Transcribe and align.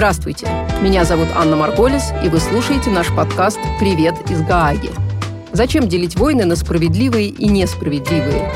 Здравствуйте, 0.00 0.48
меня 0.80 1.04
зовут 1.04 1.28
Анна 1.36 1.56
Марголис, 1.56 2.14
и 2.24 2.30
вы 2.30 2.40
слушаете 2.40 2.88
наш 2.88 3.14
подкаст 3.14 3.58
«Привет 3.78 4.14
из 4.30 4.40
Гааги». 4.40 4.88
Зачем 5.52 5.88
делить 5.88 6.16
войны 6.16 6.46
на 6.46 6.56
справедливые 6.56 7.28
и 7.28 7.46
несправедливые? 7.46 8.50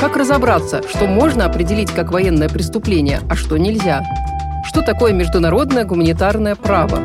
Как 0.00 0.16
разобраться, 0.16 0.80
что 0.88 1.06
можно 1.06 1.44
определить 1.44 1.90
как 1.90 2.12
военное 2.12 2.48
преступление, 2.48 3.20
а 3.28 3.36
что 3.36 3.58
нельзя? 3.58 4.02
Что 4.66 4.80
такое 4.80 5.12
международное 5.12 5.84
гуманитарное 5.84 6.54
право? 6.54 7.02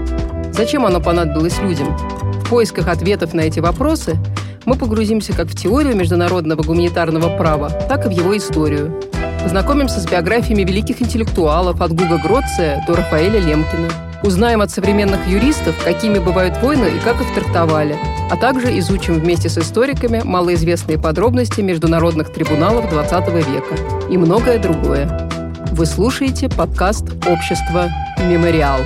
Зачем 0.53 0.85
оно 0.85 1.01
понадобилось 1.01 1.59
людям? 1.59 1.97
В 1.97 2.49
поисках 2.49 2.87
ответов 2.87 3.33
на 3.33 3.41
эти 3.41 3.59
вопросы 3.59 4.15
мы 4.63 4.77
погрузимся 4.77 5.33
как 5.33 5.47
в 5.47 5.57
теорию 5.57 5.97
международного 5.97 6.63
гуманитарного 6.63 7.35
права, 7.35 7.69
так 7.89 8.05
и 8.05 8.07
в 8.07 8.11
его 8.11 8.37
историю. 8.37 9.01
Познакомимся 9.43 9.99
с 9.99 10.05
биографиями 10.05 10.61
великих 10.61 11.01
интеллектуалов 11.01 11.81
от 11.81 11.93
Гуга 11.93 12.17
Гроция 12.17 12.83
до 12.87 12.95
Рафаэля 12.95 13.39
Лемкина. 13.39 13.89
Узнаем 14.23 14.61
от 14.61 14.69
современных 14.69 15.27
юристов, 15.27 15.75
какими 15.83 16.19
бывают 16.19 16.61
войны 16.61 16.89
и 16.95 16.99
как 16.99 17.19
их 17.19 17.33
трактовали, 17.33 17.97
а 18.29 18.37
также 18.37 18.77
изучим 18.79 19.15
вместе 19.15 19.49
с 19.49 19.57
историками 19.57 20.21
малоизвестные 20.23 20.99
подробности 20.99 21.61
международных 21.61 22.31
трибуналов 22.31 22.85
XX 22.93 23.35
века 23.37 23.75
и 24.11 24.17
многое 24.17 24.59
другое. 24.59 25.29
Вы 25.71 25.87
слушаете 25.87 26.47
подкаст 26.47 27.05
«Общество 27.27 27.89
Мемориал». 28.29 28.79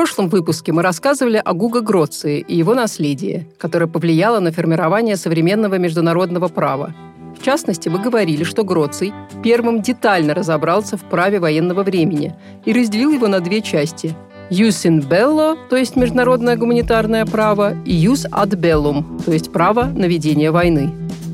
Прошлом 0.00 0.30
выпуске 0.30 0.72
мы 0.72 0.80
рассказывали 0.80 1.36
о 1.44 1.52
Гуго 1.52 1.82
Гроции 1.82 2.40
и 2.40 2.56
его 2.56 2.72
наследии, 2.72 3.46
которое 3.58 3.86
повлияло 3.86 4.40
на 4.40 4.50
формирование 4.50 5.14
современного 5.14 5.74
международного 5.74 6.48
права. 6.48 6.94
В 7.38 7.44
частности, 7.44 7.90
мы 7.90 7.98
говорили, 7.98 8.42
что 8.42 8.64
Гроций 8.64 9.12
первым 9.42 9.82
детально 9.82 10.32
разобрался 10.32 10.96
в 10.96 11.02
праве 11.02 11.38
военного 11.38 11.82
времени 11.82 12.34
и 12.64 12.72
разделил 12.72 13.12
его 13.12 13.28
на 13.28 13.40
две 13.40 13.60
части– 13.60 14.14
«Jus 14.50 14.88
in 14.88 15.06
bello», 15.06 15.58
то 15.68 15.76
есть 15.76 15.96
международное 15.96 16.56
гуманитарное 16.56 17.26
право, 17.26 17.74
и 17.84 17.92
«Jus 17.92 18.26
ad 18.30 18.58
bellum», 18.58 19.22
то 19.22 19.32
есть 19.32 19.52
право 19.52 19.84
на 19.84 20.06
ведение 20.06 20.50
войны. 20.50 20.90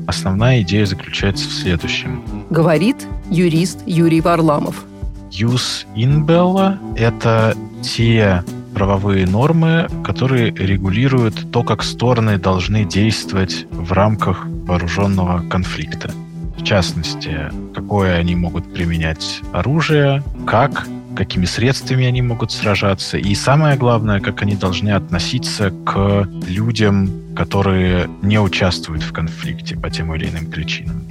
Основная 0.07 0.59
идея 0.61 0.85
заключается 0.85 1.47
в 1.47 1.53
следующем. 1.53 2.21
Говорит 2.49 2.97
юрист 3.29 3.79
Юрий 3.85 4.19
Варламов. 4.19 4.83
In 5.31 6.25
bello– 6.25 6.77
это 6.97 7.55
те 7.81 8.43
правовые 8.77 9.25
нормы, 9.25 9.87
которые 10.03 10.51
регулируют 10.51 11.51
то, 11.51 11.63
как 11.63 11.81
стороны 11.81 12.37
должны 12.37 12.85
действовать 12.85 13.65
в 13.71 13.91
рамках 13.91 14.45
вооруженного 14.45 15.41
конфликта. 15.49 16.11
В 16.55 16.63
частности, 16.63 17.51
какое 17.73 18.17
они 18.17 18.35
могут 18.35 18.71
применять 18.71 19.41
оружие, 19.51 20.21
как, 20.45 20.87
какими 21.15 21.45
средствами 21.45 22.05
они 22.05 22.21
могут 22.21 22.51
сражаться, 22.51 23.17
и 23.17 23.33
самое 23.33 23.77
главное, 23.77 24.19
как 24.19 24.43
они 24.43 24.55
должны 24.55 24.91
относиться 24.91 25.71
к 25.83 26.29
людям, 26.47 27.09
которые 27.35 28.07
не 28.21 28.39
участвуют 28.39 29.01
в 29.01 29.11
конфликте 29.11 29.75
по 29.75 29.89
тем 29.89 30.13
или 30.13 30.29
иным 30.29 30.51
причинам. 30.51 31.01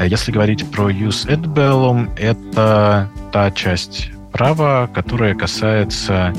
Если 0.00 0.30
говорить 0.30 0.64
про 0.70 0.92
use 0.92 1.26
et 1.28 1.42
bellum, 1.42 2.08
это 2.16 3.10
та 3.32 3.50
часть 3.50 4.12
права, 4.30 4.88
которое 4.94 5.34
касается 5.34 6.32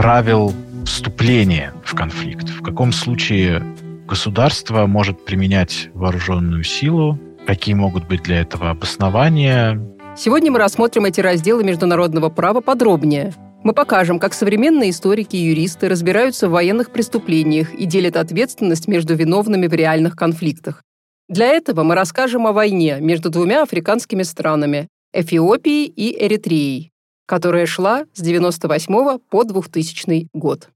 правил 0.00 0.54
вступления 0.86 1.74
в 1.84 1.94
конфликт. 1.94 2.48
В 2.48 2.62
каком 2.62 2.90
случае 2.90 3.62
государство 4.08 4.86
может 4.86 5.26
применять 5.26 5.90
вооруженную 5.92 6.64
силу, 6.64 7.18
какие 7.46 7.74
могут 7.74 8.08
быть 8.08 8.22
для 8.22 8.40
этого 8.40 8.70
обоснования. 8.70 9.78
Сегодня 10.16 10.50
мы 10.50 10.58
рассмотрим 10.58 11.04
эти 11.04 11.20
разделы 11.20 11.64
международного 11.64 12.30
права 12.30 12.62
подробнее. 12.62 13.34
Мы 13.62 13.74
покажем, 13.74 14.18
как 14.18 14.32
современные 14.32 14.88
историки 14.88 15.36
и 15.36 15.50
юристы 15.50 15.90
разбираются 15.90 16.48
в 16.48 16.52
военных 16.52 16.92
преступлениях 16.92 17.74
и 17.74 17.84
делят 17.84 18.16
ответственность 18.16 18.88
между 18.88 19.14
виновными 19.14 19.66
в 19.66 19.74
реальных 19.74 20.16
конфликтах. 20.16 20.82
Для 21.28 21.48
этого 21.48 21.82
мы 21.82 21.94
расскажем 21.94 22.46
о 22.46 22.52
войне 22.52 22.96
между 23.02 23.28
двумя 23.28 23.64
африканскими 23.64 24.22
странами– 24.22 24.88
Эфиопией 25.12 25.92
и 25.94 26.24
Эритреей 26.24 26.90
которая 27.30 27.64
шла 27.64 28.06
с 28.12 28.20
98 28.22 29.18
по 29.30 29.44
2000 29.44 30.30
год. 30.32 30.68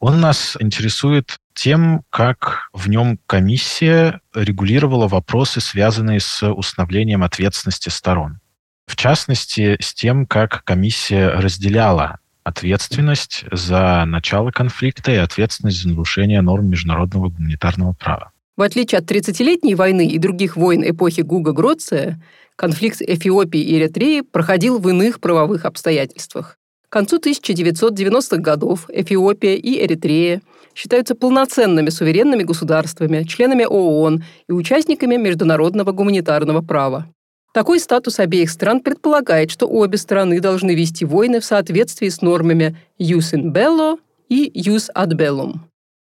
Он 0.00 0.20
нас 0.20 0.56
интересует 0.58 1.36
тем, 1.54 2.02
как 2.10 2.68
в 2.72 2.88
нем 2.88 3.20
комиссия 3.28 4.20
регулировала 4.34 5.06
вопросы, 5.06 5.60
связанные 5.60 6.18
с 6.18 6.44
установлением 6.50 7.22
ответственности 7.22 7.90
сторон. 7.90 8.40
В 8.88 8.96
частности, 8.96 9.76
с 9.80 9.94
тем, 9.94 10.26
как 10.26 10.64
комиссия 10.64 11.28
разделяла 11.28 12.18
ответственность 12.42 13.44
за 13.52 14.04
начало 14.04 14.50
конфликта 14.50 15.12
и 15.12 15.16
ответственность 15.16 15.80
за 15.80 15.90
нарушение 15.90 16.40
норм 16.40 16.70
международного 16.70 17.28
гуманитарного 17.28 17.92
права. 17.92 18.32
В 18.56 18.62
отличие 18.62 18.98
от 18.98 19.08
30-летней 19.08 19.76
войны 19.76 20.08
и 20.08 20.18
других 20.18 20.56
войн 20.56 20.82
эпохи 20.84 21.20
Гуга 21.20 21.52
Гроция, 21.52 22.20
конфликт 22.60 23.00
Эфиопии 23.00 23.62
и 23.62 23.78
Эритреи 23.78 24.20
проходил 24.20 24.78
в 24.78 24.86
иных 24.86 25.18
правовых 25.20 25.64
обстоятельствах. 25.64 26.58
К 26.90 26.92
концу 26.92 27.16
1990-х 27.16 28.36
годов 28.36 28.84
Эфиопия 28.92 29.54
и 29.54 29.82
Эритрея 29.82 30.42
считаются 30.74 31.14
полноценными 31.14 31.88
суверенными 31.88 32.42
государствами, 32.42 33.22
членами 33.22 33.64
ООН 33.64 34.24
и 34.46 34.52
участниками 34.52 35.16
международного 35.16 35.92
гуманитарного 35.92 36.60
права. 36.60 37.06
Такой 37.54 37.80
статус 37.80 38.18
обеих 38.18 38.50
стран 38.50 38.80
предполагает, 38.80 39.50
что 39.50 39.66
обе 39.66 39.96
страны 39.96 40.38
должны 40.38 40.74
вести 40.74 41.06
войны 41.06 41.40
в 41.40 41.46
соответствии 41.46 42.10
с 42.10 42.20
нормами 42.20 42.76
«jus 43.00 43.32
in 43.32 43.54
bello» 43.54 43.98
и 44.28 44.52
«jus 44.54 44.90
ad 44.94 45.14
bellum». 45.14 45.54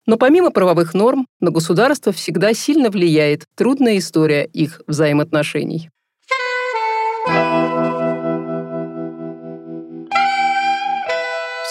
Но 0.06 0.18
помимо 0.18 0.52
правовых 0.52 0.94
норм, 0.94 1.26
на 1.40 1.52
государство 1.52 2.12
всегда 2.12 2.54
сильно 2.54 2.90
влияет 2.90 3.46
трудная 3.56 3.98
история 3.98 4.44
их 4.44 4.82
взаимоотношений. 4.88 5.90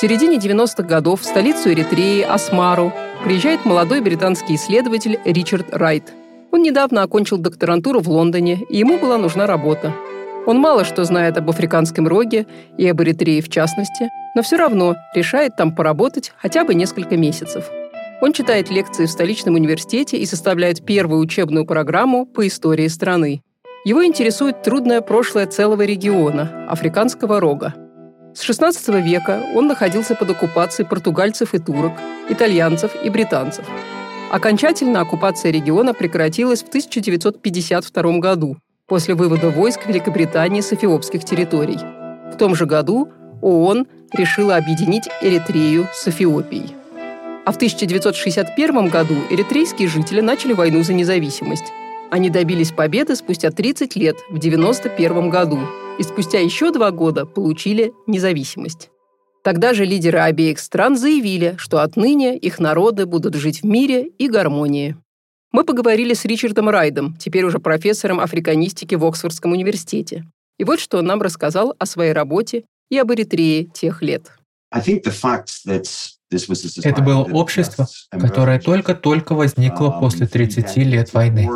Середине 0.02 0.38
90-х 0.38 0.82
годов 0.82 1.20
в 1.20 1.24
столицу 1.24 1.70
Эритреи, 1.70 2.22
Асмару, 2.22 2.92
приезжает 3.22 3.64
молодой 3.64 4.00
британский 4.00 4.56
исследователь 4.56 5.20
Ричард 5.24 5.66
Райт. 5.70 6.12
Он 6.50 6.60
недавно 6.60 7.04
окончил 7.04 7.38
докторантуру 7.38 8.00
в 8.00 8.08
Лондоне, 8.08 8.64
и 8.68 8.78
ему 8.78 8.98
была 8.98 9.16
нужна 9.16 9.46
работа. 9.46 9.94
Он 10.44 10.58
мало 10.58 10.84
что 10.84 11.04
знает 11.04 11.38
об 11.38 11.48
африканском 11.48 12.08
роге 12.08 12.48
и 12.76 12.88
об 12.88 13.00
Эритрее 13.00 13.40
в 13.42 13.48
частности, 13.48 14.10
но 14.34 14.42
все 14.42 14.56
равно 14.56 14.96
решает 15.14 15.54
там 15.54 15.72
поработать 15.72 16.32
хотя 16.36 16.64
бы 16.64 16.74
несколько 16.74 17.16
месяцев. 17.16 17.70
Он 18.20 18.32
читает 18.32 18.70
лекции 18.70 19.06
в 19.06 19.10
столичном 19.10 19.54
университете 19.54 20.16
и 20.16 20.26
составляет 20.26 20.84
первую 20.84 21.20
учебную 21.20 21.64
программу 21.64 22.26
по 22.26 22.44
истории 22.48 22.88
страны. 22.88 23.40
Его 23.84 24.04
интересует 24.04 24.62
трудное 24.62 25.00
прошлое 25.00 25.46
целого 25.46 25.82
региона– 25.82 26.66
Африканского 26.68 27.38
рога. 27.38 27.74
С 28.34 28.48
XVI 28.48 29.02
века 29.02 29.42
он 29.54 29.66
находился 29.66 30.14
под 30.14 30.30
оккупацией 30.30 30.88
португальцев 30.88 31.52
и 31.52 31.58
турок, 31.58 31.92
итальянцев 32.30 32.92
и 33.04 33.10
британцев. 33.10 33.66
Окончательно 34.30 35.02
оккупация 35.02 35.52
региона 35.52 35.92
прекратилась 35.92 36.62
в 36.62 36.68
1952 36.68 38.18
году 38.18 38.56
после 38.86 39.14
вывода 39.14 39.50
войск 39.50 39.86
Великобритании 39.86 40.62
с 40.62 40.72
эфиопских 40.72 41.24
территорий. 41.24 41.78
В 42.32 42.38
том 42.38 42.54
же 42.54 42.64
году 42.64 43.10
ООН 43.42 43.86
решила 44.14 44.56
объединить 44.56 45.08
Эритрею 45.20 45.86
с 45.92 46.08
Эфиопией. 46.08 46.74
А 47.44 47.52
в 47.52 47.56
1961 47.56 48.88
году 48.88 49.16
эритрейские 49.28 49.88
жители 49.88 50.22
начали 50.22 50.54
войну 50.54 50.82
за 50.82 50.94
независимость. 50.94 51.72
Они 52.10 52.30
добились 52.30 52.70
победы 52.70 53.16
спустя 53.16 53.50
30 53.50 53.96
лет, 53.96 54.16
в 54.28 54.38
1991 54.38 55.28
году, 55.28 55.58
и 55.98 56.02
спустя 56.02 56.38
еще 56.38 56.72
два 56.72 56.90
года 56.90 57.26
получили 57.26 57.92
независимость. 58.06 58.90
Тогда 59.44 59.74
же 59.74 59.84
лидеры 59.84 60.20
обеих 60.20 60.58
стран 60.58 60.96
заявили, 60.96 61.56
что 61.58 61.80
отныне 61.80 62.36
их 62.36 62.60
народы 62.60 63.06
будут 63.06 63.34
жить 63.34 63.62
в 63.62 63.66
мире 63.66 64.08
и 64.18 64.28
гармонии. 64.28 64.96
Мы 65.50 65.64
поговорили 65.64 66.14
с 66.14 66.24
Ричардом 66.24 66.68
Райдом, 66.68 67.16
теперь 67.18 67.44
уже 67.44 67.58
профессором 67.58 68.20
африканистики 68.20 68.94
в 68.94 69.04
Оксфордском 69.04 69.52
университете. 69.52 70.24
И 70.58 70.64
вот 70.64 70.80
что 70.80 70.98
он 70.98 71.06
нам 71.06 71.20
рассказал 71.20 71.74
о 71.78 71.86
своей 71.86 72.12
работе 72.12 72.64
и 72.88 72.98
об 72.98 73.12
Эритрее 73.12 73.64
тех 73.64 74.00
лет. 74.00 74.30
Это 74.70 75.10
было 77.02 77.24
общество, 77.24 77.86
которое 78.10 78.60
только-только 78.60 79.34
возникло 79.34 79.90
после 79.90 80.26
30 80.26 80.76
лет 80.78 81.12
войны. 81.12 81.50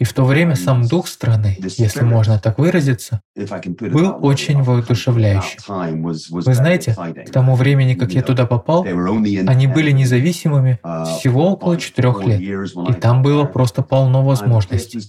И 0.00 0.04
в 0.04 0.14
то 0.14 0.24
время 0.24 0.56
сам 0.56 0.88
дух 0.88 1.06
страны, 1.08 1.58
если 1.60 2.04
можно 2.04 2.38
так 2.38 2.58
выразиться, 2.58 3.20
был 3.36 4.16
очень 4.22 4.62
воодушевляющим. 4.62 6.02
Вы 6.02 6.54
знаете, 6.54 6.96
к 7.26 7.30
тому 7.30 7.54
времени, 7.54 7.92
как 7.92 8.12
я 8.12 8.22
туда 8.22 8.46
попал, 8.46 8.82
они 8.84 9.66
были 9.66 9.90
независимыми 9.90 10.80
всего 11.18 11.50
около 11.52 11.76
четырех 11.76 12.24
лет, 12.24 12.40
и 12.40 12.94
там 12.94 13.22
было 13.22 13.44
просто 13.44 13.82
полно 13.82 14.24
возможностей. 14.24 15.00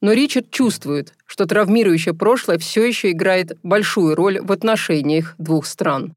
Но 0.00 0.12
Ричард 0.12 0.50
чувствует, 0.50 1.12
что 1.26 1.44
травмирующее 1.44 2.14
прошлое 2.14 2.56
все 2.56 2.84
еще 2.84 3.10
играет 3.10 3.58
большую 3.62 4.14
роль 4.14 4.40
в 4.40 4.50
отношениях 4.50 5.34
двух 5.36 5.66
стран. 5.66 6.14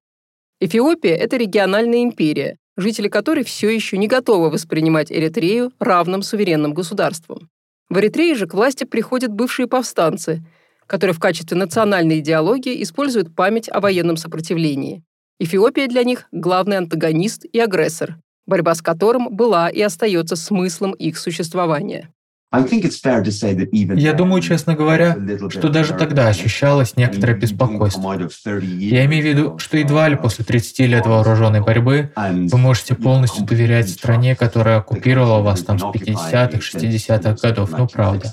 Эфиопия– 0.62 1.16
это 1.18 1.36
региональная 1.36 2.02
империя, 2.02 2.58
жители 2.77 3.07
которой 3.07 3.44
все 3.44 3.69
еще 3.69 3.98
не 3.98 4.07
готовы 4.07 4.50
воспринимать 4.50 5.12
Эритрею 5.12 5.72
равным 5.80 6.22
суверенным 6.22 6.74
государством. 6.74 7.50
В 7.89 8.00
Эритрее 8.00 8.36
же 8.36 8.48
к 8.48 8.54
власти 8.54 8.83
приходят 8.83 9.31
бывшие 9.31 9.68
повстанцы, 9.68 10.44
которые 10.88 11.13
в 11.13 11.19
качестве 11.19 11.57
национальной 11.57 12.19
идеологии 12.19 12.81
используют 12.81 13.36
память 13.36 13.69
о 13.69 13.80
военном 13.80 14.18
сопротивлении. 14.18 15.04
Эфиопия 15.39 15.88
для 15.88 16.04
них– 16.04 16.27
главный 16.31 16.77
антагонист 16.77 17.45
и 17.45 17.60
агрессор, 17.60 18.18
борьба 18.45 18.74
с 18.74 18.81
которым 18.81 19.36
была 19.36 19.69
и 19.69 19.81
остается 19.81 20.36
смыслом 20.36 20.94
их 20.94 21.18
существования. 21.18 22.12
Я 22.52 24.14
думаю, 24.14 24.42
честно 24.42 24.76
говоря, 24.76 25.18
что 25.50 25.70
даже 25.70 25.94
тогда 25.94 26.28
ощущалось 26.28 26.96
некоторое 26.96 27.36
беспокойство. 27.36 28.14
Я 28.62 29.06
имею 29.06 29.24
в 29.24 29.28
виду, 29.28 29.60
что 29.60 29.78
едва 29.78 30.08
ли 30.08 30.16
после 30.16 30.46
30 30.46 30.80
лет 30.80 31.06
вооруженной 31.06 31.62
борьбы 31.62 32.12
вы 32.16 32.58
можете 32.58 32.96
полностью 32.96 33.46
доверять 33.46 33.90
стране, 33.90 34.36
которая 34.36 34.78
оккупировала 34.78 35.42
вас 35.42 35.64
там 35.64 35.80
с 35.80 35.84
50-х, 35.84 36.60
60-х 36.60 37.36
годов, 37.42 37.72
ну 37.72 37.88
правда. 37.88 38.32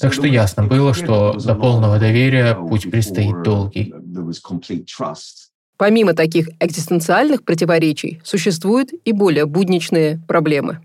Так 0.00 0.12
что 0.12 0.26
ясно 0.26 0.64
было, 0.64 0.94
что 0.94 1.32
до 1.32 1.54
полного 1.54 1.98
доверия 1.98 2.54
путь 2.54 2.90
предстоит 2.90 3.42
долгий. 3.42 3.94
Помимо 5.76 6.14
таких 6.14 6.50
экзистенциальных 6.60 7.44
противоречий, 7.44 8.20
существуют 8.22 8.90
и 9.04 9.12
более 9.12 9.46
будничные 9.46 10.20
проблемы. 10.28 10.80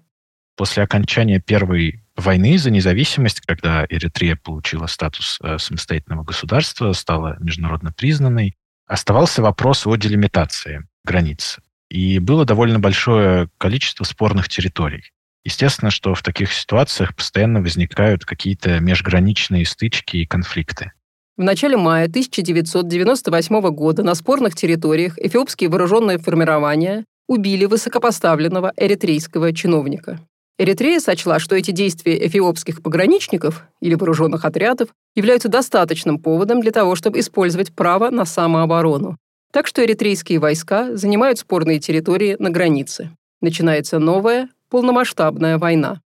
После 0.60 0.84
окончания 0.84 1.40
Первой 1.40 2.02
войны 2.18 2.58
за 2.58 2.70
независимость, 2.70 3.40
когда 3.40 3.86
Эритрея 3.90 4.36
получила 4.36 4.88
статус 4.88 5.40
э, 5.42 5.58
самостоятельного 5.58 6.26
государства, 6.26 6.92
стала 6.92 7.38
международно 7.40 7.94
признанной, 7.94 8.58
оставался 8.86 9.42
вопрос 9.42 9.88
о 9.88 9.96
делимитации 9.96 10.86
границ. 11.06 11.60
И 11.90 12.20
было 12.20 12.44
довольно 12.44 12.78
большое 12.78 13.48
количество 13.58 14.04
спорных 14.04 14.50
территорий. 14.50 15.04
Естественно, 15.46 15.92
что 15.92 16.14
в 16.14 16.22
таких 16.24 16.52
ситуациях 16.52 17.16
постоянно 17.16 17.62
возникают 17.62 18.26
какие-то 18.26 18.82
межграничные 18.82 19.66
стычки 19.66 20.18
и 20.18 20.26
конфликты. 20.26 20.92
В 21.38 21.42
начале 21.42 21.78
мая 21.78 22.08
1998 22.08 23.62
года 23.70 24.04
на 24.04 24.14
спорных 24.14 24.56
территориях 24.56 25.18
эфиопские 25.20 25.70
вооруженные 25.70 26.18
формирования 26.18 27.06
убили 27.30 27.64
высокопоставленного 27.64 28.74
эритрейского 28.76 29.54
чиновника. 29.54 30.20
Эритрея 30.60 31.00
сочла, 31.00 31.40
что 31.40 31.56
эти 31.56 31.72
действия 31.72 32.28
эфиопских 32.28 32.84
пограничников 32.84 33.64
или 33.80 33.96
вооруженных 33.96 34.44
отрядов 34.44 34.90
являются 35.16 35.48
достаточным 35.48 36.20
поводом 36.20 36.60
для 36.60 36.72
того, 36.72 36.96
чтобы 36.96 37.22
использовать 37.22 37.74
право 37.74 38.10
на 38.10 38.26
самооборону. 38.26 39.16
Так 39.54 39.68
что 39.68 39.86
эритрейские 39.86 40.40
войска 40.40 40.98
занимают 40.98 41.40
спорные 41.40 41.80
территории 41.80 42.36
на 42.40 42.50
границе. 42.50 43.12
Начинается 43.42 44.00
новая, 44.00 44.50
полномасштабная 44.70 45.58
война. 45.58 46.02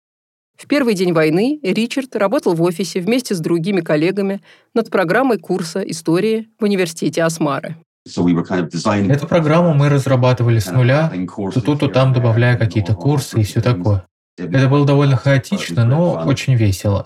В 0.58 0.66
первый 0.66 0.96
день 0.96 1.14
войны 1.14 1.60
Ричард 1.62 2.16
работал 2.16 2.56
в 2.56 2.64
офисе 2.64 3.02
вместе 3.02 3.36
с 3.36 3.40
другими 3.40 3.82
коллегами 3.82 4.42
над 4.74 4.90
программой 4.90 5.38
курса 5.38 5.82
истории 5.82 6.50
в 6.60 6.64
университете 6.64 7.22
Асмары. 7.22 7.76
Эту 8.04 9.28
программу 9.28 9.76
мы 9.76 9.90
разрабатывали 9.90 10.58
с 10.58 10.72
нуля, 10.72 11.14
то 11.54 11.62
тут, 11.62 11.82
то 11.82 11.88
там 11.88 12.14
добавляя 12.14 12.58
какие-то 12.58 12.96
курсы 12.96 13.42
и 13.42 13.44
все 13.44 13.62
такое. 13.62 14.09
Это 14.40 14.68
было 14.70 14.86
довольно 14.86 15.18
хаотично, 15.18 15.86
но 15.86 16.24
очень 16.26 16.56
весело. 16.56 17.06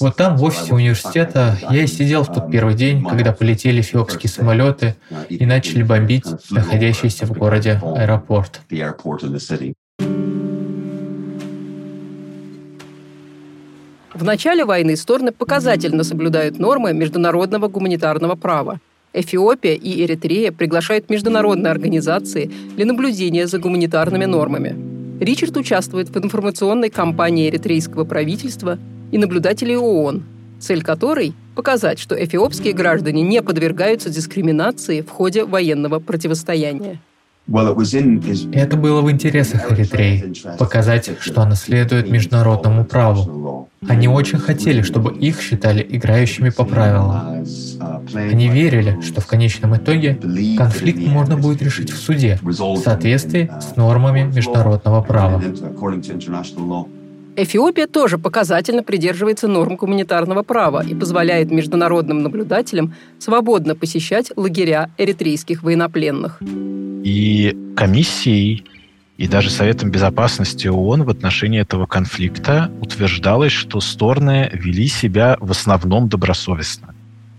Вот 0.00 0.16
там, 0.16 0.36
в 0.36 0.44
офисе 0.44 0.74
университета, 0.74 1.58
я 1.70 1.82
и 1.82 1.86
сидел 1.86 2.24
в 2.24 2.32
тот 2.32 2.50
первый 2.50 2.74
день, 2.74 3.04
когда 3.04 3.32
полетели 3.32 3.80
эфиопские 3.80 4.30
самолеты 4.30 4.96
и 5.28 5.44
начали 5.44 5.82
бомбить 5.82 6.26
находящийся 6.50 7.26
в 7.26 7.32
городе 7.32 7.80
аэропорт. 7.82 8.60
В 14.14 14.24
начале 14.24 14.64
войны 14.64 14.96
стороны 14.96 15.32
показательно 15.32 16.04
соблюдают 16.04 16.58
нормы 16.58 16.92
международного 16.92 17.68
гуманитарного 17.68 18.36
права. 18.36 18.78
Эфиопия 19.14 19.74
и 19.74 20.04
Эритрея 20.04 20.52
приглашают 20.52 21.10
международные 21.10 21.70
организации 21.70 22.50
для 22.76 22.86
наблюдения 22.86 23.46
за 23.46 23.58
гуманитарными 23.58 24.24
нормами. 24.24 24.91
Ричард 25.20 25.56
участвует 25.56 26.08
в 26.08 26.16
информационной 26.16 26.90
кампании 26.90 27.48
эритрейского 27.48 28.04
правительства 28.04 28.78
и 29.10 29.18
наблюдателей 29.18 29.76
ООН, 29.76 30.22
цель 30.60 30.82
которой– 30.82 31.34
показать, 31.54 31.98
что 31.98 32.14
эфиопские 32.14 32.72
граждане 32.72 33.22
не 33.22 33.42
подвергаются 33.42 34.10
дискриминации 34.10 35.02
в 35.02 35.10
ходе 35.10 35.44
военного 35.44 36.00
противостояния. 36.00 37.00
Это 37.48 38.76
было 38.76 39.02
в 39.02 39.10
интересах 39.10 39.72
Эритреи– 39.72 40.32
показать, 40.58 41.10
что 41.20 41.42
она 41.42 41.56
следует 41.56 42.08
международному 42.08 42.84
праву. 42.84 43.68
Они 43.88 44.06
очень 44.06 44.38
хотели, 44.38 44.82
чтобы 44.82 45.12
их 45.12 45.40
считали 45.40 45.84
играющими 45.88 46.50
по 46.50 46.64
правилам. 46.64 47.44
Они 48.14 48.48
верили, 48.48 49.00
что 49.02 49.20
в 49.20 49.26
конечном 49.26 49.76
итоге 49.76 50.14
конфликт 50.56 51.00
можно 51.00 51.36
будет 51.36 51.62
решить 51.62 51.90
в 51.90 51.96
суде 51.96 52.38
в 52.42 52.76
соответствии 52.76 53.50
с 53.60 53.74
нормами 53.76 54.22
международного 54.22 55.02
права. 55.02 55.42
Эфиопия 57.34 57.86
тоже 57.86 58.18
показательно 58.18 58.82
придерживается 58.82 59.48
норм 59.48 59.76
гуманитарного 59.76 60.42
права 60.42 60.84
и 60.84 60.94
позволяет 60.94 61.50
международным 61.50 62.22
наблюдателям 62.22 62.94
свободно 63.18 63.74
посещать 63.74 64.30
лагеря 64.36 64.90
эритрейских 64.98 65.62
военнопленных. 65.62 66.40
И 67.04 67.56
комиссией 67.76 68.64
и 69.18 69.28
даже 69.28 69.50
Советом 69.50 69.90
Безопасности 69.90 70.66
ООН 70.68 71.04
в 71.04 71.10
отношении 71.10 71.60
этого 71.60 71.86
конфликта 71.86 72.70
утверждалось, 72.80 73.52
что 73.52 73.80
стороны 73.80 74.50
вели 74.52 74.88
себя 74.88 75.36
в 75.40 75.50
основном 75.50 76.08
добросовестно. 76.08 76.94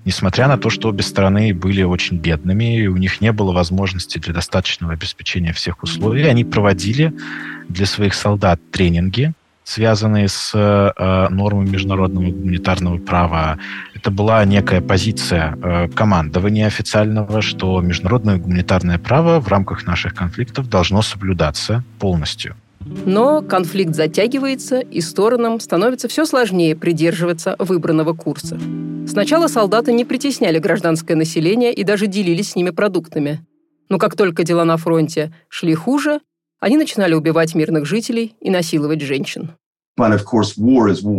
Несмотря 0.05 0.47
на 0.47 0.57
то, 0.57 0.69
что 0.69 0.89
обе 0.89 1.01
стороны 1.01 1.53
были 1.53 1.83
очень 1.83 2.17
бедными, 2.17 2.77
и 2.77 2.87
у 2.87 2.97
них 2.97 3.21
не 3.21 3.31
было 3.31 3.53
возможности 3.53 4.17
для 4.17 4.33
достаточного 4.33 4.93
обеспечения 4.93 5.53
всех 5.53 5.81
условий, 5.81 6.23
они 6.23 6.43
проводили 6.43 7.13
для 7.69 7.85
своих 7.85 8.13
солдат 8.13 8.59
тренинги, 8.71 9.33
связанные 9.63 10.27
с 10.27 10.51
э, 10.53 11.29
нормами 11.29 11.69
международного 11.69 12.25
гуманитарного 12.25 12.97
права. 12.97 13.57
Это 13.93 14.11
была 14.11 14.43
некая 14.45 14.81
позиция 14.81 15.57
э, 15.61 15.87
командования 15.89 16.67
официального, 16.67 17.41
что 17.41 17.81
международное 17.81 18.37
гуманитарное 18.37 18.97
право 18.97 19.39
в 19.39 19.47
рамках 19.47 19.85
наших 19.85 20.13
конфликтов 20.13 20.69
должно 20.69 21.01
соблюдаться 21.01 21.83
полностью. 21.99 22.55
Но 23.05 23.41
конфликт 23.41 23.95
затягивается, 23.95 24.79
и 24.79 25.01
сторонам 25.01 25.59
становится 25.59 26.07
все 26.07 26.25
сложнее 26.25 26.75
придерживаться 26.75 27.55
выбранного 27.59 28.13
курса. 28.13 28.59
Сначала 29.07 29.47
солдаты 29.47 29.93
не 29.93 30.05
притесняли 30.05 30.59
гражданское 30.59 31.15
население 31.15 31.73
и 31.73 31.83
даже 31.83 32.07
делились 32.07 32.51
с 32.51 32.55
ними 32.55 32.71
продуктами. 32.71 33.45
Но 33.89 33.97
как 33.97 34.15
только 34.15 34.43
дела 34.43 34.65
на 34.65 34.77
фронте 34.77 35.31
шли 35.49 35.75
хуже, 35.75 36.19
они 36.63 36.77
начинали 36.77 37.13
убивать 37.13 37.55
мирных 37.55 37.85
жителей 37.85 38.35
и 38.39 38.49
насиловать 38.49 39.01
женщин. 39.01 39.51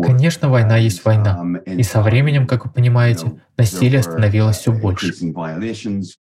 Конечно, 0.02 0.48
война 0.48 0.78
есть 0.78 1.04
война. 1.04 1.44
И 1.66 1.82
со 1.82 2.00
временем, 2.00 2.46
как 2.46 2.64
вы 2.64 2.72
понимаете, 2.72 3.40
насилие 3.58 4.02
становилось 4.02 4.56
все 4.56 4.72
больше. 4.72 5.12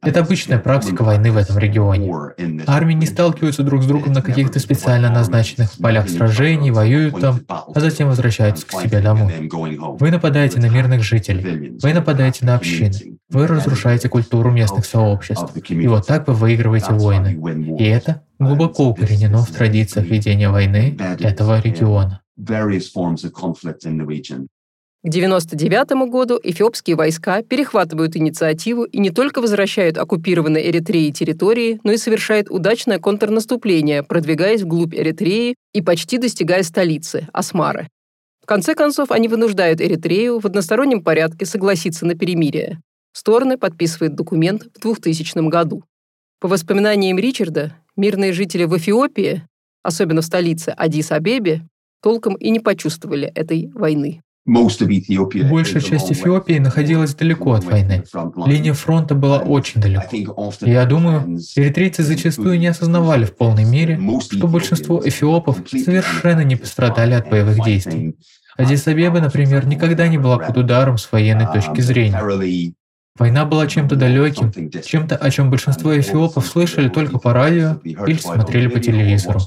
Это 0.02 0.20
обычная 0.20 0.60
практика 0.60 1.04
войны 1.04 1.32
в 1.32 1.38
этом 1.38 1.58
регионе. 1.58 2.12
Армии 2.66 2.94
не 2.94 3.06
сталкиваются 3.06 3.64
друг 3.64 3.84
с 3.84 3.86
другом 3.86 4.14
на 4.14 4.24
каких-то 4.24 4.60
специально 4.60 5.12
назначенных 5.12 5.78
полях 5.78 6.10
сражений, 6.10 6.72
воюют 6.72 7.20
там, 7.20 7.42
а 7.48 7.80
затем 7.80 8.10
возвращаются 8.10 8.66
к 8.66 8.72
себе 8.72 9.02
домой. 9.02 9.50
Вы 10.00 10.10
нападаете 10.10 10.60
на 10.60 10.70
мирных 10.70 11.04
жителей, 11.04 11.78
вы 11.82 11.94
нападаете 11.94 12.46
на 12.46 12.56
общины, 12.56 13.15
вы 13.30 13.48
разрушаете 13.48 14.10
культуру 14.10 14.52
местных 14.52 14.86
сообществ, 14.86 15.56
и 15.70 15.88
вот 15.88 16.08
так 16.08 16.28
вы 16.28 16.34
выигрываете 16.34 16.94
войны. 16.94 17.40
И 17.80 17.84
это 17.84 18.24
глубоко 18.40 18.90
укоренено 18.90 19.44
в 19.44 19.52
традициях 19.52 20.08
ведения 20.08 20.50
войны 20.50 20.98
этого 21.20 21.60
региона. 21.60 22.22
К 25.06 25.08
1999 25.08 26.10
году 26.10 26.40
эфиопские 26.42 26.96
войска 26.96 27.44
перехватывают 27.44 28.18
инициативу 28.18 28.86
и 28.86 28.98
не 28.98 29.12
только 29.12 29.40
возвращают 29.40 30.00
оккупированные 30.00 30.68
Эритреи 30.68 31.12
территории, 31.12 31.80
но 31.84 31.92
и 31.92 31.98
совершают 31.98 32.50
удачное 32.50 32.98
контрнаступление, 32.98 34.02
продвигаясь 34.02 34.64
вглубь 34.64 34.96
Эритреи 34.96 35.54
и 35.74 35.82
почти 35.84 36.18
достигая 36.18 36.64
столицы– 36.64 37.28
Асмары. 37.34 37.88
В 38.42 38.48
конце 38.48 38.74
концов, 38.74 39.12
они 39.12 39.28
вынуждают 39.28 39.80
Эритрею 39.80 40.40
в 40.40 40.46
одностороннем 40.46 41.04
порядке 41.04 41.46
согласиться 41.46 42.06
на 42.08 42.16
перемирие. 42.16 42.80
Стороны 43.16 43.58
подписывают 43.58 44.16
документ 44.16 44.64
в 44.64 44.82
2000 44.82 45.48
году. 45.48 45.84
По 46.42 46.50
воспоминаниям 46.50 47.18
Ричарда, 47.18 47.74
мирные 47.96 48.34
жители 48.34 48.66
в 48.66 48.76
Эфиопии, 48.76 49.48
особенно 49.84 50.20
в 50.20 50.26
столице 50.26 50.76
Адис-Абебе, 50.78 51.62
толком 52.02 52.36
и 52.36 52.50
не 52.50 52.60
почувствовали 52.60 53.32
этой 53.34 53.72
войны. 53.74 54.22
Большая 54.46 55.82
часть 55.82 56.12
Эфиопии 56.12 56.60
находилась 56.60 57.16
далеко 57.16 57.54
от 57.54 57.64
войны. 57.64 58.04
Линия 58.46 58.74
фронта 58.74 59.16
была 59.16 59.40
очень 59.40 59.80
далеко. 59.80 60.52
Я 60.60 60.86
думаю, 60.86 61.40
эритрейцы 61.56 62.04
зачастую 62.04 62.60
не 62.60 62.68
осознавали 62.68 63.24
в 63.24 63.34
полной 63.38 63.64
мере, 63.64 63.98
что 64.20 64.46
большинство 64.46 65.02
эфиопов 65.04 65.60
совершенно 65.70 66.42
не 66.42 66.58
пострадали 66.58 67.14
от 67.14 67.30
боевых 67.30 67.64
действий. 67.64 68.18
Адис-Абеба, 68.58 69.22
например, 69.22 69.66
никогда 69.66 70.10
не 70.10 70.18
была 70.18 70.38
под 70.38 70.58
ударом 70.58 70.98
с 70.98 71.10
военной 71.10 71.48
точки 71.48 71.80
зрения. 71.80 72.22
Война 73.18 73.46
была 73.46 73.66
чем-то 73.66 73.96
далеким, 73.96 74.52
чем-то, 74.52 75.16
о 75.16 75.32
чем 75.32 75.50
большинство 75.50 75.98
эфиопов 75.98 76.46
слышали 76.46 76.90
только 76.90 77.18
по 77.18 77.32
радио 77.32 77.80
или 77.84 78.18
смотрели 78.18 78.68
по 78.68 78.80
телевизору. 78.80 79.40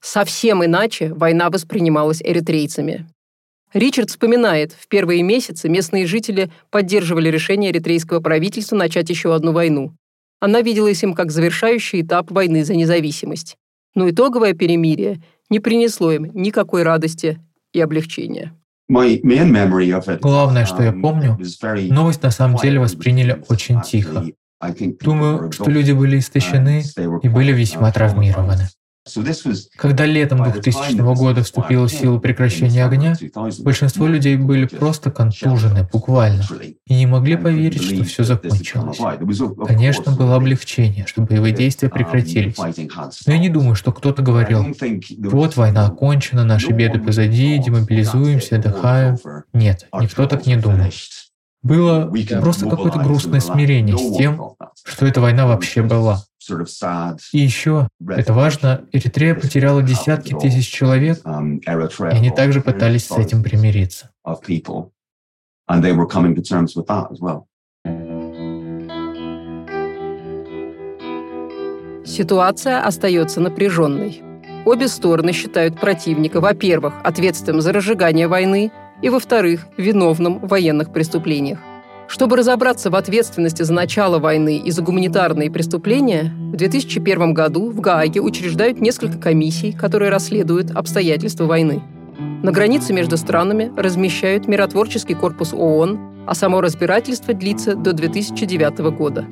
Совсем 0.00 0.64
иначе 0.64 1.12
война 1.12 1.50
воспринималась 1.50 2.22
эритрейцами. 2.22 3.06
Ричард 3.74 4.08
вспоминает, 4.08 4.72
в 4.72 4.88
первые 4.88 5.22
месяцы 5.22 5.68
местные 5.68 6.06
жители 6.06 6.50
поддерживали 6.70 7.28
решение 7.28 7.72
эритрейского 7.72 8.20
правительства 8.20 8.76
начать 8.76 9.10
еще 9.10 9.34
одну 9.34 9.52
войну. 9.52 9.92
Она 10.40 10.62
виделась 10.62 11.02
им 11.02 11.12
как 11.12 11.30
завершающий 11.32 12.02
этап 12.02 12.30
войны 12.30 12.64
за 12.64 12.74
независимость. 12.74 13.56
Но 13.94 14.08
итоговое 14.08 14.54
перемирие 14.54 15.22
не 15.50 15.60
принесло 15.60 16.12
им 16.12 16.30
никакой 16.34 16.84
радости 16.84 17.38
и 17.72 17.80
облегчения. 17.80 18.54
Главное, 18.88 20.64
что 20.64 20.82
я 20.82 20.90
um, 20.90 21.00
помню, 21.00 21.38
новость 21.92 22.22
на 22.22 22.30
самом 22.30 22.56
деле 22.58 22.78
восприняли 22.78 23.42
очень 23.48 23.80
тихо. 23.82 24.24
Думаю, 25.00 25.50
что 25.52 25.70
люди 25.70 25.92
были 25.92 26.18
истощены 26.18 26.82
и 27.22 27.28
были 27.28 27.52
весьма 27.52 27.90
травмированы. 27.92 28.68
Когда 29.76 30.04
летом 30.04 30.42
2000 30.42 31.16
года 31.16 31.42
вступило 31.42 31.86
в 31.86 31.92
силу 31.92 32.20
прекращение 32.20 32.84
огня, 32.84 33.14
большинство 33.60 34.06
людей 34.06 34.36
были 34.36 34.66
просто 34.66 35.10
контужены, 35.10 35.88
буквально, 35.92 36.44
и 36.86 36.94
не 36.94 37.06
могли 37.06 37.36
поверить, 37.36 37.82
что 37.82 38.04
все 38.04 38.24
закончилось. 38.24 38.98
Конечно, 39.66 40.12
было 40.12 40.36
облегчение, 40.36 41.06
что 41.06 41.22
боевые 41.22 41.54
действия 41.54 41.88
прекратились. 41.88 42.56
Но 43.26 43.32
я 43.32 43.38
не 43.38 43.48
думаю, 43.48 43.74
что 43.76 43.92
кто-то 43.92 44.22
говорил, 44.22 44.66
вот 45.18 45.56
война 45.56 45.86
окончена, 45.86 46.44
наши 46.44 46.72
беды 46.72 46.98
позади, 46.98 47.58
демобилизуемся, 47.58 48.56
отдыхаем. 48.56 49.18
Нет, 49.52 49.86
никто 50.00 50.26
так 50.26 50.46
не 50.46 50.56
думал. 50.56 50.90
Было 51.66 52.12
просто 52.40 52.68
какое-то 52.68 53.00
грустное 53.00 53.40
смирение 53.40 53.98
с 53.98 54.16
тем, 54.16 54.54
что 54.84 55.06
эта 55.06 55.20
война 55.20 55.46
вообще 55.46 55.82
была. 55.82 56.22
И 57.32 57.38
еще, 57.38 57.88
это 58.08 58.32
важно, 58.32 58.84
Эритрея 58.92 59.34
потеряла 59.34 59.82
десятки 59.82 60.32
тысяч 60.32 60.68
человек, 60.68 61.18
um, 61.24 61.58
и 61.58 62.16
они 62.16 62.30
также 62.30 62.60
пытались 62.60 63.06
с 63.06 63.18
этим 63.18 63.42
примириться. 63.42 64.10
Ситуация 72.04 72.86
остается 72.86 73.40
напряженной. 73.40 74.22
Обе 74.64 74.86
стороны 74.86 75.32
считают 75.32 75.80
противника, 75.80 76.40
во-первых, 76.40 76.94
ответственным 77.02 77.60
за 77.60 77.72
разжигание 77.72 78.28
войны, 78.28 78.70
и, 79.02 79.08
во-вторых, 79.08 79.66
виновным 79.76 80.40
в 80.40 80.48
военных 80.48 80.92
преступлениях. 80.92 81.58
Чтобы 82.08 82.36
разобраться 82.36 82.88
в 82.88 82.94
ответственности 82.94 83.62
за 83.62 83.72
начало 83.72 84.18
войны 84.18 84.58
и 84.58 84.70
за 84.70 84.82
гуманитарные 84.82 85.50
преступления, 85.50 86.32
в 86.52 86.56
2001 86.56 87.34
году 87.34 87.70
в 87.70 87.80
Гааге 87.80 88.20
учреждают 88.20 88.80
несколько 88.80 89.18
комиссий, 89.18 89.72
которые 89.72 90.10
расследуют 90.10 90.70
обстоятельства 90.70 91.46
войны. 91.46 91.82
На 92.42 92.52
границе 92.52 92.92
между 92.92 93.16
странами 93.16 93.72
размещают 93.76 94.46
миротворческий 94.46 95.14
корпус 95.14 95.52
ООН, 95.52 96.24
а 96.26 96.34
само 96.34 96.60
разбирательство 96.60 97.34
длится 97.34 97.74
до 97.74 97.92
2009 97.92 98.78
года. 98.96 99.26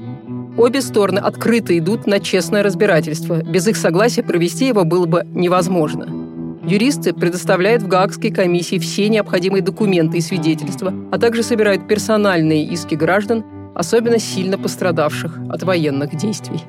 Обе 0.56 0.82
стороны 0.82 1.18
открыто 1.18 1.76
идут 1.76 2.06
на 2.06 2.20
честное 2.20 2.62
разбирательство. 2.62 3.42
Без 3.42 3.66
их 3.66 3.76
согласия 3.76 4.22
провести 4.22 4.66
его 4.66 4.84
было 4.84 5.06
бы 5.06 5.24
невозможно. 5.32 6.23
Юристы 6.66 7.12
предоставляют 7.12 7.82
в 7.82 7.88
Гаагской 7.88 8.30
комиссии 8.30 8.78
все 8.78 9.08
необходимые 9.08 9.62
документы 9.62 10.18
и 10.18 10.20
свидетельства, 10.20 10.94
а 11.12 11.18
также 11.18 11.42
собирают 11.42 11.86
персональные 11.86 12.64
иски 12.64 12.94
граждан, 12.94 13.44
особенно 13.74 14.18
сильно 14.18 14.56
пострадавших 14.56 15.38
от 15.50 15.62
военных 15.62 16.16
действий. 16.16 16.60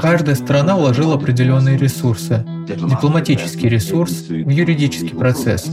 Каждая 0.00 0.36
страна 0.36 0.76
вложила 0.76 1.16
определенные 1.16 1.76
ресурсы. 1.76 2.46
Дипломатический 2.68 3.68
ресурс 3.68 4.28
в 4.28 4.48
юридический 4.48 5.10
процесс. 5.10 5.68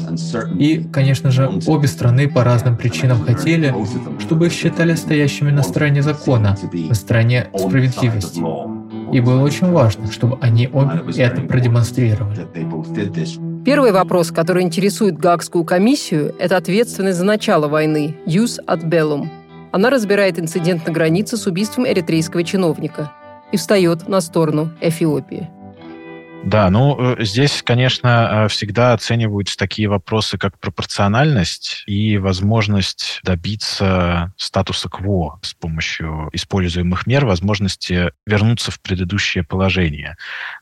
И, 0.57 0.83
конечно 0.91 1.29
же, 1.31 1.49
обе 1.67 1.87
страны 1.87 2.27
по 2.27 2.43
разным 2.43 2.75
причинам 2.75 3.23
хотели, 3.23 3.73
чтобы 4.19 4.47
их 4.47 4.53
считали 4.53 4.95
стоящими 4.95 5.51
на 5.51 5.63
стороне 5.63 6.01
закона, 6.01 6.57
на 6.73 6.95
стороне 6.95 7.49
справедливости. 7.55 8.41
И 9.11 9.19
было 9.19 9.41
очень 9.41 9.71
важно, 9.71 10.11
чтобы 10.11 10.37
они 10.41 10.67
обе 10.71 11.01
это 11.17 11.41
продемонстрировали. 11.41 12.47
Первый 13.65 13.91
вопрос, 13.91 14.31
который 14.31 14.63
интересует 14.63 15.17
Гаагскую 15.17 15.63
комиссию, 15.63 16.33
это 16.39 16.57
ответственность 16.57 17.17
за 17.17 17.25
начало 17.25 17.67
войны– 17.67 18.15
«Use 18.25 18.59
ad 18.67 18.87
bellum». 18.87 19.27
Она 19.71 19.89
разбирает 19.89 20.39
инцидент 20.39 20.87
на 20.87 20.93
границе 20.93 21.37
с 21.37 21.45
убийством 21.45 21.87
эритрейского 21.87 22.43
чиновника 22.43 23.11
и 23.51 23.57
встает 23.57 24.07
на 24.07 24.21
сторону 24.21 24.71
Эфиопии. 24.81 25.49
Да, 26.46 26.69
ну 26.69 27.15
э, 27.17 27.24
здесь, 27.24 27.62
конечно, 27.62 28.08
э, 28.46 28.48
всегда 28.48 28.93
оцениваются 28.93 29.58
такие 29.58 29.88
вопросы, 29.89 30.38
как 30.38 30.58
пропорциональность 30.58 31.84
и 31.86 32.17
возможность 32.17 33.19
добиться 33.24 34.34
статуса 34.38 34.89
КВО 34.89 35.39
с 35.43 35.53
помощью 35.53 36.29
используемых 36.31 37.05
мер, 37.05 37.25
возможности 37.25 38.12
вернуться 38.25 38.72
в 38.72 38.79
предыдущее 38.79 39.43
положение. 39.43 40.15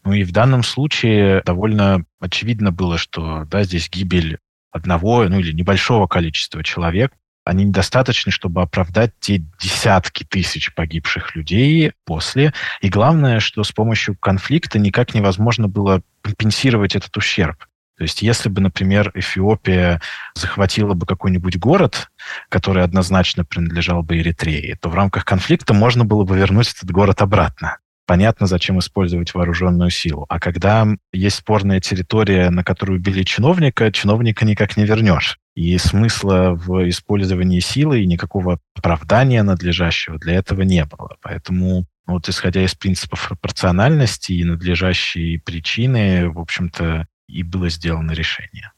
Ну 0.04 0.14
и 0.14 0.24
в 0.24 0.32
данном 0.32 0.64
случае 0.64 1.42
довольно 1.46 2.04
очевидно 2.20 2.72
было, 2.72 2.98
что 2.98 3.46
да, 3.46 3.64
здесь 3.64 3.90
гибель 3.90 4.40
одного, 4.72 5.24
ну 5.26 5.40
или 5.40 5.52
небольшого 5.52 6.08
количества 6.08 6.64
человек 6.64 7.14
они 7.48 7.63
недостаточны, 7.66 8.32
чтобы 8.32 8.62
оправдать 8.62 9.12
те 9.20 9.44
десятки 9.60 10.24
тысяч 10.24 10.74
погибших 10.74 11.36
людей 11.36 11.94
после. 12.06 12.54
И 12.82 12.89
главное, 12.89 13.39
что 13.39 13.63
с 13.63 13.72
помощью 13.72 14.16
конфликта 14.18 14.80
никак 14.80 15.13
невозможно 15.13 15.68
было 15.68 16.01
компенсировать 16.22 16.96
этот 16.96 17.16
ущерб. 17.18 17.66
То 17.98 18.04
есть 18.04 18.22
если 18.22 18.50
бы, 18.50 18.62
например, 18.62 19.12
Эфиопия 19.16 20.01
захватила 20.36 20.94
бы 20.94 21.08
какой-нибудь 21.08 21.58
город, 21.58 22.10
который 22.50 22.84
однозначно 22.84 23.44
принадлежал 23.44 24.04
бы 24.04 24.20
Эритрее, 24.20 24.77
то 24.80 24.89
в 24.89 24.96
рамках 24.96 25.25
конфликта 25.25 25.74
можно 25.74 26.06
было 26.06 26.24
бы 26.24 26.38
вернуть 26.38 26.72
этот 26.72 26.92
город 26.92 27.22
обратно 27.22 27.80
понятно, 28.08 28.48
зачем 28.48 28.80
использовать 28.80 29.36
вооруженную 29.36 29.92
силу. 29.92 30.26
А 30.30 30.40
когда 30.40 30.88
есть 31.14 31.36
спорная 31.36 31.80
территория, 31.80 32.50
на 32.50 32.64
которую 32.64 32.98
убили 32.98 33.22
чиновника, 33.22 33.92
чиновника 33.92 34.46
никак 34.46 34.78
не 34.78 34.86
вернешь. 34.86 35.38
И 35.56 35.78
смысла 35.78 36.54
в 36.56 36.90
использовании 36.90 37.60
силы 37.60 38.02
и 38.02 38.08
никакого 38.08 38.60
оправдания 38.76 39.44
надлежащего 39.44 40.18
для 40.18 40.36
этого 40.36 40.62
не 40.64 40.86
было. 40.86 41.18
Поэтому 41.22 41.86
вот 42.08 42.30
исходя 42.30 42.64
из 42.64 42.74
принципов 42.74 43.28
пропорциональности 43.28 44.32
и 44.32 44.44
надлежащей 44.44 45.40
причины, 45.40 46.30
в 46.30 46.40
общем-то, 46.40 47.08
и 47.28 47.44
было 47.44 47.70
сделано 47.70 48.14
решение. 48.14 48.72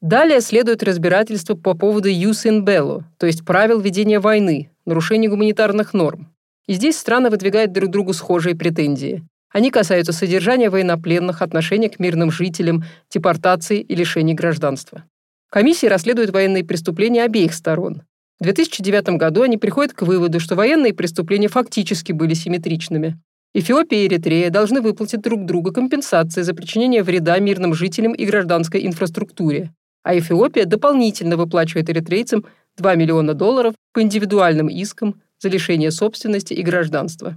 Далее 0.00 0.40
следует 0.40 0.82
разбирательство 0.82 1.54
по 1.54 1.74
поводу 1.74 2.08
«юс 2.08 2.44
ин 2.44 2.64
белло», 2.64 3.04
то 3.18 3.26
есть 3.26 3.44
правил 3.44 3.80
ведения 3.80 4.18
войны, 4.18 4.70
нарушения 4.84 5.28
гуманитарных 5.28 5.94
норм. 5.94 6.31
И 6.66 6.74
здесь 6.74 6.96
страны 6.96 7.30
выдвигают 7.30 7.72
друг 7.72 7.90
другу 7.90 8.12
схожие 8.12 8.54
претензии. 8.54 9.24
Они 9.52 9.70
касаются 9.70 10.12
содержания 10.12 10.70
военнопленных, 10.70 11.42
отношения 11.42 11.90
к 11.90 11.98
мирным 11.98 12.30
жителям, 12.30 12.84
депортации 13.10 13.80
и 13.80 13.94
лишений 13.94 14.34
гражданства. 14.34 15.04
Комиссия 15.50 15.88
расследует 15.88 16.30
военные 16.30 16.64
преступления 16.64 17.24
обеих 17.24 17.52
сторон. 17.52 18.02
В 18.40 18.44
2009 18.44 19.18
году 19.18 19.42
они 19.42 19.58
приходят 19.58 19.92
к 19.92 20.02
выводу, 20.02 20.40
что 20.40 20.56
военные 20.56 20.94
преступления 20.94 21.48
фактически 21.48 22.12
были 22.12 22.34
симметричными. 22.34 23.18
Эфиопия 23.54 24.04
и 24.04 24.06
Эритрея 24.06 24.48
должны 24.48 24.80
выплатить 24.80 25.20
друг 25.20 25.44
другу 25.44 25.72
компенсации 25.72 26.40
за 26.40 26.54
причинение 26.54 27.02
вреда 27.02 27.38
мирным 27.38 27.74
жителям 27.74 28.14
и 28.14 28.24
гражданской 28.24 28.86
инфраструктуре. 28.86 29.72
А 30.02 30.18
Эфиопия 30.18 30.64
дополнительно 30.64 31.36
выплачивает 31.36 31.90
эритрейцам 31.90 32.46
2 32.78 32.94
миллиона 32.94 33.34
долларов 33.34 33.74
по 33.92 34.00
индивидуальным 34.00 34.68
искам 34.68 35.20
за 35.42 35.48
лишение 35.48 35.90
собственности 35.90 36.54
и 36.54 36.62
гражданства. 36.62 37.36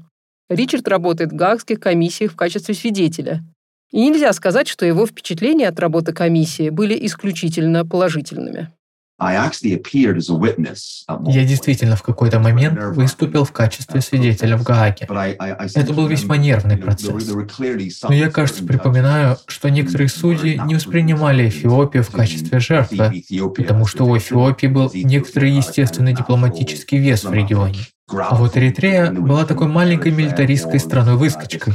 Ричард 0.50 0.88
работает 0.88 1.32
в 1.32 1.36
Гаагских 1.36 1.80
комиссиях 1.80 2.34
в 2.34 2.36
качестве 2.36 2.76
свидетеля. 2.76 3.44
И 3.92 4.00
нельзя 4.00 4.32
сказать, 4.34 4.68
что 4.68 4.86
его 4.86 5.08
впечатления 5.08 5.68
от 5.68 5.80
работы 5.80 6.14
комиссии 6.14 6.70
были 6.70 6.96
исключительно 7.06 7.86
положительными. 7.86 8.70
Я 9.18 9.50
действительно 11.46 11.96
в 11.96 12.04
какой-то 12.04 12.40
момент 12.42 12.78
выступил 12.96 13.46
в 13.46 13.54
качестве 13.54 14.02
свидетеля 14.02 14.58
в 14.58 14.64
Гааге. 14.64 15.08
Это 15.08 15.94
был 15.94 16.08
весьма 16.08 16.36
нервный 16.36 16.76
процесс. 16.78 17.32
Но 18.04 18.14
я, 18.14 18.30
кажется, 18.30 18.66
припоминаю, 18.66 19.38
что 19.48 19.70
некоторые 19.70 20.10
судьи 20.10 20.60
не 20.66 20.76
воспринимали 20.76 21.48
Эфиопию 21.48 22.04
в 22.04 22.12
качестве 22.12 22.60
жертвы, 22.60 23.24
потому 23.56 23.86
что 23.88 24.04
у 24.04 24.18
Эфиопии 24.18 24.68
был 24.68 24.92
некоторый 24.94 25.52
естественный 25.52 26.14
дипломатический 26.14 26.98
вес 26.98 27.24
в 27.24 27.34
регионе. 27.34 27.80
А 28.08 28.36
вот 28.36 28.56
Эритрея 28.56 29.12
была 29.12 29.46
такой 29.46 29.68
маленькой 29.68 30.12
милитаристской 30.12 30.80
страной-выскочкой, 30.80 31.74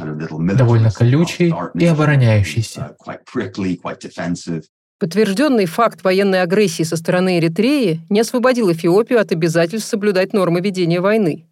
довольно 0.56 0.90
колючей 0.90 1.52
и 1.74 1.86
обороняющейся. 1.86 2.96
Подтвержденный 4.98 5.66
факт 5.66 6.04
военной 6.04 6.42
агрессии 6.42 6.82
со 6.82 6.96
стороны 6.96 7.38
Эритреи 7.38 8.02
не 8.10 8.20
освободил 8.20 8.70
Эфиопию 8.70 9.18
от 9.18 9.32
обязательств 9.32 9.88
соблюдать 9.88 10.32
нормы 10.32 10.60
ведения 10.60 11.00
войны. 11.00 11.48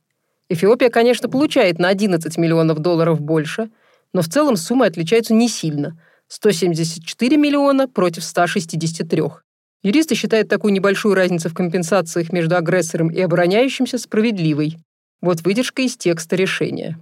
Эфиопия, 0.49 0.90
конечно, 0.90 1.28
получает 1.28 1.78
на 1.78 1.88
11 1.88 2.37
миллионов 2.37 2.78
долларов 2.78 3.20
больше, 3.20 3.70
но 4.12 4.23
в 4.23 4.28
целом 4.28 4.56
суммы 4.56 4.87
отличаются 4.87 5.35
не 5.35 5.49
сильно– 5.49 5.99
174 6.28 7.37
миллиона 7.37 7.88
против 7.88 8.23
163. 8.23 9.23
Юристы 9.82 10.14
считают 10.14 10.49
такую 10.49 10.73
небольшую 10.73 11.14
разницу 11.14 11.49
в 11.49 11.54
компенсациях 11.54 12.32
между 12.32 12.56
агрессором 12.56 13.08
и 13.11 13.20
обороняющимся 13.20 13.99
справедливой. 13.99 14.76
Вот 15.20 15.42
выдержка 15.42 15.82
из 15.82 15.97
текста 15.97 16.37
решения. 16.37 16.99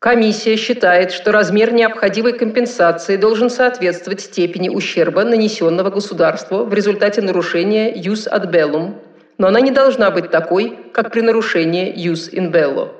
Комиссия 0.00 0.56
считает, 0.56 1.12
что 1.12 1.32
размер 1.32 1.72
необходимой 1.72 2.36
компенсации 2.36 3.16
должен 3.16 3.48
соответствовать 3.48 4.20
степени 4.20 4.68
ущерба, 4.68 5.24
нанесенного 5.24 5.88
государству 5.88 6.64
в 6.66 6.74
результате 6.74 7.22
нарушения 7.22 7.90
«юс 7.96 8.26
ad 8.26 8.50
bellum», 8.50 8.96
но 9.38 9.46
она 9.46 9.60
не 9.60 9.70
должна 9.70 10.10
быть 10.10 10.30
такой, 10.30 10.78
как 10.92 11.10
при 11.10 11.22
нарушении 11.22 11.90
«юс 11.96 12.28
in 12.28 12.52
bello». 12.52 12.92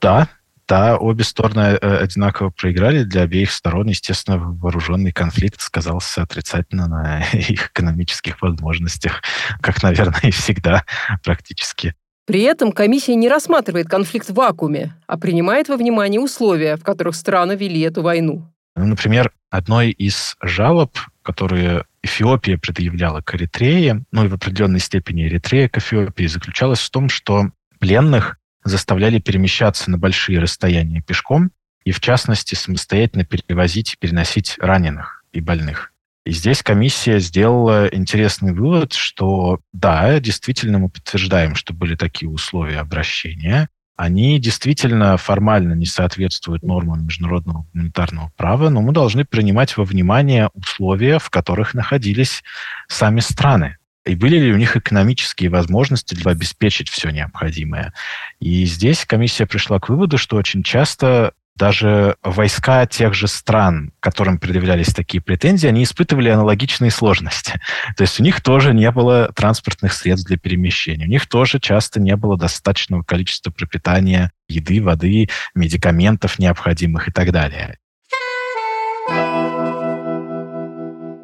Да, 0.00 0.26
да, 0.68 0.98
обе 0.98 1.24
стороны 1.24 1.78
э, 1.80 1.96
одинаково 1.96 2.50
проиграли. 2.50 3.02
Для 3.02 3.22
обеих 3.22 3.50
сторон, 3.50 3.86
естественно, 3.88 4.38
вооруженный 4.38 5.12
конфликт 5.12 5.60
сказался 5.60 6.22
отрицательно 6.22 6.86
на 6.86 7.24
их 7.32 7.70
экономических 7.70 8.40
возможностях, 8.42 9.22
как, 9.60 9.82
наверное, 9.82 10.20
и 10.22 10.30
всегда 10.30 10.84
практически. 11.24 11.94
При 12.26 12.42
этом 12.42 12.72
комиссия 12.72 13.14
не 13.14 13.30
рассматривает 13.30 13.88
конфликт 13.88 14.28
в 14.28 14.34
вакууме, 14.34 14.94
а 15.06 15.16
принимает 15.16 15.68
во 15.68 15.78
внимание 15.78 16.20
условия, 16.20 16.76
в 16.76 16.84
которых 16.84 17.16
страны 17.16 17.56
вели 17.56 17.80
эту 17.80 18.02
войну. 18.02 18.46
Ну, 18.76 18.86
например, 18.86 19.32
одной 19.48 19.90
из 19.90 20.36
жалоб, 20.42 20.96
которые 21.22 21.84
Эфиопия 22.02 22.58
предъявляла 22.58 23.22
к 23.22 23.34
Эритрее, 23.34 24.04
ну 24.12 24.26
и 24.26 24.28
в 24.28 24.34
определенной 24.34 24.80
степени 24.80 25.26
Эритрея 25.26 25.70
к 25.70 25.78
Эфиопии, 25.78 26.26
заключалась 26.26 26.80
в 26.80 26.90
том, 26.90 27.08
что 27.08 27.50
пленных 27.80 28.36
заставляли 28.68 29.18
перемещаться 29.18 29.90
на 29.90 29.98
большие 29.98 30.38
расстояния 30.38 31.00
пешком 31.00 31.50
и, 31.84 31.90
в 31.90 32.00
частности, 32.00 32.54
самостоятельно 32.54 33.24
перевозить 33.24 33.94
и 33.94 33.96
переносить 33.98 34.56
раненых 34.58 35.24
и 35.32 35.40
больных. 35.40 35.92
И 36.28 36.30
здесь 36.30 36.62
комиссия 36.62 37.20
сделала 37.20 37.86
интересный 37.86 38.52
вывод, 38.52 38.92
что 38.92 39.60
да, 39.72 40.20
действительно 40.20 40.78
мы 40.78 40.90
подтверждаем, 40.90 41.54
что 41.54 41.72
были 41.72 41.94
такие 41.94 42.28
условия 42.28 42.80
обращения. 42.80 43.70
Они 43.96 44.38
действительно 44.38 45.16
формально 45.16 45.72
не 45.72 45.86
соответствуют 45.86 46.62
нормам 46.62 47.06
международного 47.06 47.66
гуманитарного 47.72 48.30
права, 48.36 48.68
но 48.68 48.82
мы 48.82 48.92
должны 48.92 49.24
принимать 49.24 49.78
во 49.78 49.84
внимание 49.84 50.50
условия, 50.52 51.18
в 51.18 51.30
которых 51.30 51.72
находились 51.72 52.44
сами 52.88 53.20
страны. 53.20 53.77
И 54.08 54.14
были 54.14 54.38
ли 54.38 54.52
у 54.52 54.56
них 54.56 54.76
экономические 54.76 55.50
возможности 55.50 56.14
для 56.14 56.32
обеспечить 56.32 56.88
все 56.88 57.10
необходимое. 57.10 57.92
И 58.40 58.64
здесь 58.64 59.04
комиссия 59.04 59.46
пришла 59.46 59.78
к 59.78 59.90
выводу, 59.90 60.16
что 60.16 60.36
очень 60.36 60.62
часто 60.62 61.34
даже 61.56 62.16
войска 62.22 62.86
тех 62.86 63.12
же 63.14 63.26
стран, 63.26 63.92
которым 64.00 64.38
предъявлялись 64.38 64.94
такие 64.94 65.20
претензии, 65.20 65.66
они 65.66 65.82
испытывали 65.82 66.30
аналогичные 66.30 66.90
сложности. 66.90 67.60
То 67.96 68.02
есть 68.02 68.18
у 68.18 68.22
них 68.22 68.40
тоже 68.40 68.72
не 68.72 68.90
было 68.90 69.30
транспортных 69.34 69.92
средств 69.92 70.28
для 70.28 70.38
перемещения, 70.38 71.04
у 71.04 71.10
них 71.10 71.28
тоже 71.28 71.60
часто 71.60 72.00
не 72.00 72.16
было 72.16 72.38
достаточного 72.38 73.02
количества 73.02 73.50
пропитания, 73.50 74.32
еды, 74.48 74.80
воды, 74.80 75.28
медикаментов 75.54 76.38
необходимых 76.38 77.08
и 77.08 77.12
так 77.12 77.32
далее. 77.32 77.76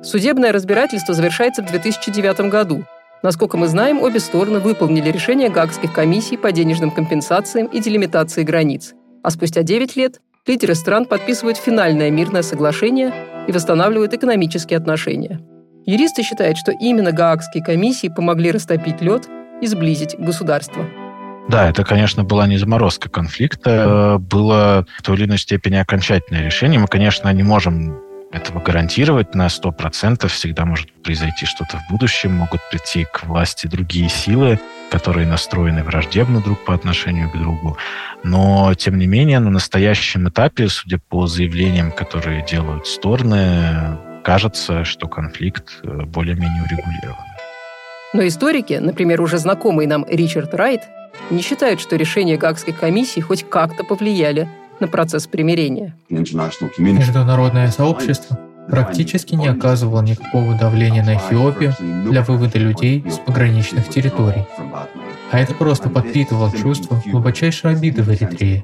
Судебное 0.05 0.53
разбирательство 0.53 1.15
завершается 1.15 1.63
в 1.63 1.67
2009 1.67 2.51
году. 2.51 2.85
Насколько 3.23 3.57
мы 3.57 3.69
знаем, 3.69 4.03
обе 4.03 4.21
стороны 4.21 4.61
выполнили 4.61 5.11
решение 5.11 5.49
Гаагских 5.49 5.93
комиссий 5.93 6.37
по 6.37 6.53
денежным 6.53 6.91
компенсациям 6.91 7.67
и 7.67 7.81
делимитации 7.81 8.43
границ– 8.43 8.93
а 9.25 9.31
спустя 9.31 9.63
9 9.63 9.97
лет 9.97 10.21
лидеры 10.47 10.75
стран 10.75 11.07
подписывают 11.07 11.57
финальное 11.57 12.11
мирное 12.11 12.43
соглашение 12.43 13.13
и 13.49 13.53
восстанавливают 13.53 14.13
экономические 14.13 14.77
отношения. 14.77 15.41
Юристы 15.87 16.23
считают, 16.23 16.59
что 16.59 16.73
именно 16.73 17.11
Гаагские 17.11 17.65
комиссии 17.65 18.09
помогли 18.09 18.53
растопить 18.53 19.01
лед 19.01 19.27
и 19.63 19.67
сблизить 19.67 20.15
государства. 20.19 20.85
Да, 21.49 21.69
это, 21.69 21.85
конечно, 21.85 22.23
была 22.23 22.47
не 22.47 22.59
заморозка 22.59 23.09
конфликта, 23.09 24.19
было 24.19 24.87
в 24.99 25.03
той 25.03 25.17
или 25.17 25.25
иной 25.25 25.39
степени 25.39 25.77
окончательное 25.77 26.45
решение. 26.45 26.79
Мы, 26.79 26.87
конечно, 26.87 27.31
не 27.33 27.43
можем 27.43 27.99
этого 28.35 28.61
гарантировать 28.61 29.35
на 29.35 29.47
100%. 29.47 30.27
Всегда 30.29 30.65
может 30.65 30.93
произойти 31.03 31.47
что-то 31.47 31.79
в 31.79 31.91
будущем, 31.91 32.33
могут 32.33 32.61
прийти 32.71 33.07
к 33.13 33.25
власти 33.25 33.67
другие 33.67 34.09
силы, 34.09 34.59
которые 34.91 35.27
настроены 35.27 35.83
враждебно 35.83 36.41
друг 36.41 36.65
по 36.65 36.75
отношению 36.75 37.31
к 37.31 37.39
другу. 37.39 37.79
Но, 38.23 38.75
тем 38.75 38.99
не 38.99 39.07
менее, 39.07 39.39
на 39.39 39.51
настоящем 39.51 40.29
этапе, 40.29 40.69
судя 40.69 40.99
по 40.99 41.27
заявлениям, 41.27 41.93
которые 41.93 42.45
делают 42.45 42.87
стороны, 42.87 43.99
кажется, 44.25 44.85
что 44.85 45.07
конфликт 45.07 45.81
э, 45.83 46.03
более-менее 46.03 46.63
урегулирован. 46.63 47.25
Но 48.13 48.27
историки, 48.27 48.75
например, 48.75 49.21
уже 49.21 49.39
знакомый 49.39 49.87
нам 49.87 50.07
Ричард 50.09 50.55
Райт, 50.55 50.83
не 51.31 51.43
считают, 51.43 51.81
что 51.81 51.97
решения 51.97 52.37
Гаагской 52.37 52.73
комиссии 52.73 53.21
хоть 53.21 53.49
как-то 53.49 53.85
повлияли 53.85 54.49
на 54.81 54.89
процесс 54.89 55.27
примирения. 55.27 55.97
Международное 56.09 57.71
сообщество 57.71 58.39
практически 58.69 59.35
не 59.35 59.47
оказывало 59.49 60.03
никакого 60.03 60.55
давления 60.59 61.05
на 61.05 61.17
Эфиопию 61.17 61.75
для 62.09 62.23
вывода 62.23 62.59
людей 62.59 63.05
с 63.09 63.19
пограничных 63.19 63.89
территорий. 63.89 64.45
А 65.31 65.41
это 65.41 65.53
просто 65.55 65.89
подпитывало 65.91 66.53
чувство 66.53 67.03
глубочайшей 67.07 67.73
обиды 67.73 68.03
в 68.03 68.09
Эритрее. 68.11 68.63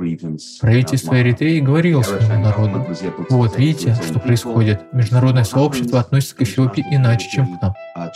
Правительство 0.60 1.20
Эритреи 1.20 1.58
говорило 1.58 2.02
своему 2.02 2.44
народу, 2.44 2.86
вот 3.28 3.58
видите, 3.58 3.96
что 4.06 4.20
происходит, 4.20 4.80
международное 4.92 5.42
сообщество 5.42 5.98
относится 5.98 6.36
к 6.36 6.42
Эфиопии 6.42 6.84
иначе, 6.90 7.28
чем 7.28 7.58
к 7.58 7.62
нам. 7.62 7.74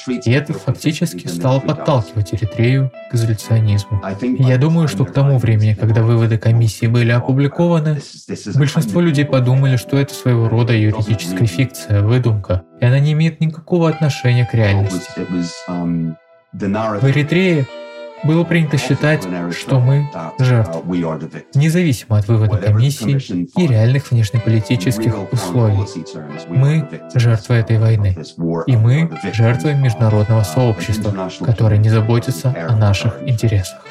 И 0.08 0.30
это 0.30 0.52
фактически 0.52 1.26
стало 1.26 1.58
подталкивать 1.58 2.32
Эритрею 2.32 2.92
к 3.10 3.14
изоляционизму. 3.14 4.00
Я 4.22 4.56
думаю, 4.58 4.86
что 4.86 5.04
к 5.04 5.12
тому 5.12 5.38
времени, 5.38 5.74
когда 5.74 6.02
выводы 6.02 6.38
комиссии 6.38 6.86
были 6.86 7.10
опубликованы, 7.10 7.98
большинство 8.54 9.00
людей 9.00 9.24
подумали, 9.24 9.76
что 9.76 9.96
это 9.96 10.14
своего 10.14 10.48
рода 10.48 10.74
юридическая 10.74 11.46
фикция, 11.46 11.73
выдумка, 11.88 12.62
и 12.80 12.84
она 12.84 12.98
не 13.00 13.12
имеет 13.12 13.40
никакого 13.40 13.88
отношения 13.88 14.46
к 14.46 14.54
реальности. 14.54 15.20
В 16.52 17.10
Эритрее 17.10 17.66
было 18.22 18.44
принято 18.44 18.78
считать, 18.78 19.26
что 19.52 19.80
мы 19.80 20.08
жертвы, 20.38 21.44
независимо 21.54 22.18
от 22.18 22.26
вывода 22.26 22.56
комиссии 22.56 23.18
и 23.60 23.66
реальных 23.66 24.10
внешнеполитических 24.10 25.32
условий. 25.32 25.84
Мы 26.48 26.88
жертвы 27.14 27.56
этой 27.56 27.78
войны, 27.78 28.16
и 28.66 28.76
мы 28.76 29.10
жертвы 29.32 29.74
международного 29.74 30.42
сообщества, 30.42 31.28
которое 31.44 31.76
не 31.76 31.90
заботится 31.90 32.54
о 32.68 32.76
наших 32.76 33.18
интересах. 33.26 33.84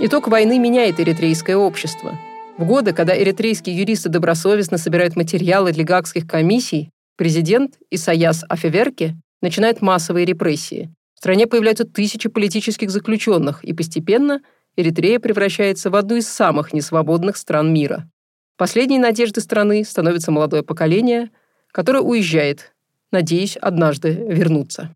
Итог 0.00 0.28
войны 0.28 0.58
меняет 0.58 1.00
эритрейское 1.00 1.56
общество. 1.56 2.12
В 2.56 2.64
годы, 2.64 2.92
когда 2.92 3.16
эритрейские 3.20 3.76
юристы 3.76 4.08
добросовестно 4.08 4.78
собирают 4.78 5.14
материалы 5.14 5.72
для 5.72 5.84
гаагских 5.84 6.26
комиссий, 6.26 6.90
президент 7.18 7.78
Исаяс 7.90 8.44
Афеверки 8.48 9.16
начинает 9.42 9.82
массовые 9.82 10.24
репрессии. 10.24 10.94
В 11.14 11.18
стране 11.18 11.48
появляются 11.48 11.84
тысячи 11.84 12.28
политических 12.28 12.90
заключенных, 12.90 13.64
и 13.64 13.74
постепенно 13.74 14.40
Эритрея 14.76 15.18
превращается 15.18 15.90
в 15.90 15.96
одну 15.96 16.14
из 16.14 16.28
самых 16.28 16.72
несвободных 16.72 17.36
стран 17.36 17.74
мира. 17.74 18.08
Последней 18.56 19.00
надеждой 19.00 19.40
страны 19.40 19.84
становится 19.84 20.30
молодое 20.30 20.62
поколение, 20.62 21.30
которое 21.72 22.00
уезжает, 22.00 22.72
надеясь 23.10 23.56
однажды 23.56 24.12
вернуться. 24.12 24.94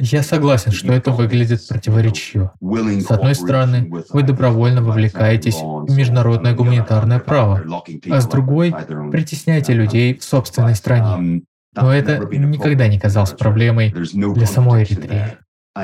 Я 0.00 0.22
согласен, 0.24 0.72
что 0.72 0.92
это 0.92 1.12
выглядит 1.12 1.66
противоречиво. 1.68 2.52
С 2.60 3.10
одной 3.12 3.34
стороны, 3.36 3.88
вы 4.10 4.22
добровольно 4.24 4.82
вовлекаетесь 4.82 5.54
в 5.56 5.96
международное 5.96 6.54
гуманитарное 6.54 7.20
право, 7.20 7.62
а 8.10 8.20
с 8.20 8.26
другой— 8.26 8.74
притесняете 9.12 9.72
людей 9.72 10.18
в 10.18 10.24
собственной 10.24 10.74
стране. 10.74 11.42
Но 11.76 11.92
это 11.94 12.26
никогда 12.26 12.88
не 12.88 12.98
казалось 12.98 13.30
проблемой 13.30 13.94
для 14.34 14.46
самой 14.46 14.82
Эритреи. 14.82 15.38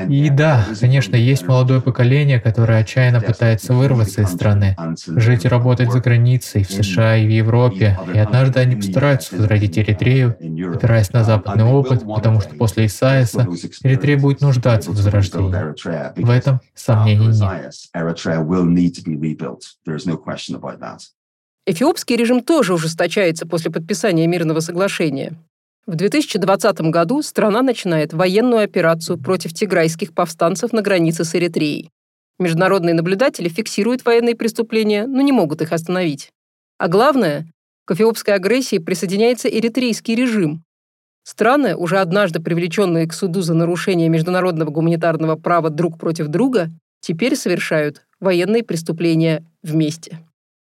И 0.09 0.29
да, 0.29 0.65
конечно, 0.79 1.15
есть 1.15 1.47
молодое 1.47 1.81
поколение, 1.81 2.39
которое 2.39 2.79
отчаянно 2.79 3.21
пытается 3.21 3.73
вырваться 3.73 4.21
из 4.21 4.29
страны, 4.29 4.75
жить 5.07 5.45
и 5.45 5.47
работать 5.47 5.91
за 5.91 5.99
границей, 5.99 6.63
в 6.63 6.71
США 6.71 7.17
и 7.17 7.25
в 7.25 7.29
Европе, 7.29 7.97
и 8.13 8.17
однажды 8.17 8.59
они 8.59 8.75
постараются 8.75 9.35
возродить 9.35 9.77
Эритрею, 9.77 10.37
опираясь 10.73 11.11
на 11.13 11.23
западный 11.23 11.65
опыт, 11.65 12.03
потому 12.03 12.41
что 12.41 12.55
после 12.55 12.87
Исаиса 12.87 13.47
Эритрея 13.83 14.17
будет 14.17 14.41
нуждаться 14.41 14.91
в 14.91 14.95
возрождении. 14.95 16.21
В 16.21 16.29
этом 16.29 16.61
сомнений 16.73 17.27
нет. 17.27 17.73
Эфиопский 21.67 22.15
режим 22.15 22.43
тоже 22.43 22.73
ужесточается 22.73 23.47
после 23.47 23.71
подписания 23.71 24.27
мирного 24.27 24.59
соглашения. 24.59 25.33
В 25.87 25.93
2020 25.93 26.81
году 26.89 27.21
страна 27.21 27.61
начинает 27.61 28.11
военную 28.11 28.63
операцию 28.63 29.19
против 29.19 29.53
тиграйских 29.53 30.15
повстанцев 30.15 30.73
на 30.73 30.81
границе 30.81 31.25
с 31.25 31.35
Эритреей. 31.35 31.91
Международные 32.39 32.95
наблюдатели 32.95 33.49
фиксируют 33.49 34.03
военные 34.03 34.35
преступления, 34.35 35.05
но 35.05 35.21
не 35.21 35.31
могут 35.31 35.61
их 35.61 35.71
остановить. 35.71 36.31
А 36.79 36.87
главное, 36.87 37.45
к 37.85 37.91
эфиопской 37.91 38.33
агрессии 38.33 38.79
присоединяется 38.79 39.47
эритрейский 39.47 40.15
режим. 40.15 40.63
Страны, 41.23 41.75
уже 41.75 41.99
однажды 41.99 42.39
привлеченные 42.39 43.07
к 43.07 43.13
суду 43.13 43.41
за 43.41 43.53
нарушение 43.53 44.09
международного 44.09 44.71
гуманитарного 44.71 45.35
права 45.35 45.69
друг 45.69 45.99
против 45.99 46.29
друга, 46.29 46.71
теперь 46.99 47.35
совершают 47.35 48.01
военные 48.19 48.63
преступления 48.63 49.45
вместе. 49.61 50.19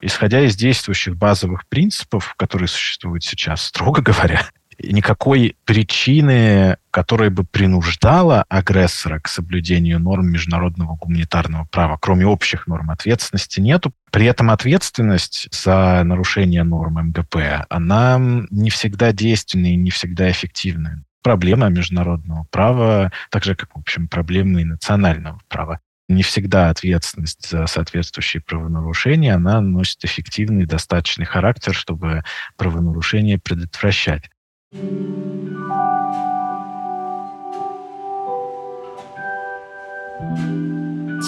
Исходя 0.02 0.42
из 0.42 0.56
действующих 0.56 1.16
базовых 1.16 1.68
принципов, 1.68 2.34
которые 2.38 2.68
существуют 2.68 3.24
сейчас, 3.24 3.62
строго 3.62 4.02
говоря, 4.02 4.50
никакой 4.80 5.56
причины, 5.66 6.78
которая 6.92 7.30
бы 7.30 7.44
принуждала 7.44 8.46
агрессора 8.50 9.20
к 9.20 9.28
соблюдению 9.28 10.00
норм 10.00 10.28
международного 10.28 10.96
гуманитарного 10.96 11.66
права, 11.66 11.98
кроме 12.00 12.26
общих 12.26 12.68
норм 12.68 12.92
ответственности, 12.92 13.60
нету. 13.60 13.94
При 14.12 14.26
этом 14.26 14.50
ответственность 14.50 15.48
за 15.52 16.02
нарушение 16.04 16.64
норм 16.64 17.10
МГП, 17.10 17.66
она 17.70 18.18
не 18.50 18.70
всегда 18.70 19.12
действенная 19.12 19.72
и 19.72 19.78
не 19.78 19.92
всегда 19.92 20.30
эффективная. 20.32 21.04
Проблема 21.22 21.70
международного 21.70 22.46
права, 22.52 23.12
так 23.32 23.44
же, 23.44 23.56
как, 23.56 23.76
в 23.76 23.80
общем, 23.80 24.08
проблемы 24.08 24.62
и 24.62 24.66
национального 24.66 25.40
права 25.48 25.80
не 26.08 26.24
всегда 26.24 26.70
ответственность 26.70 27.50
за 27.50 27.66
соответствующие 27.68 28.42
правонарушения, 28.42 29.36
она 29.36 29.62
носит 29.62 30.04
эффективный 30.06 30.66
достаточный 30.66 31.26
характер, 31.26 31.74
чтобы 31.74 32.24
правонарушение 32.58 33.40
предотвращать. 33.40 34.30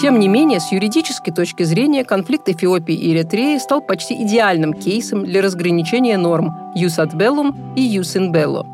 Тем 0.00 0.20
не 0.20 0.28
менее, 0.28 0.60
с 0.60 0.70
юридической 0.70 1.32
точки 1.32 1.64
зрения, 1.64 2.04
конфликт 2.04 2.48
Эфиопии 2.48 2.94
и 2.94 3.12
Эритреи 3.12 3.58
стал 3.58 3.80
почти 3.80 4.14
идеальным 4.22 4.72
кейсом 4.72 5.24
для 5.24 5.42
разграничения 5.42 6.16
норм 6.16 6.72
«юс 6.76 6.98
ад 7.00 7.14
беллум» 7.14 7.74
и 7.74 7.80
«юс 7.80 8.16
ин 8.16 8.30
белло». 8.30 8.64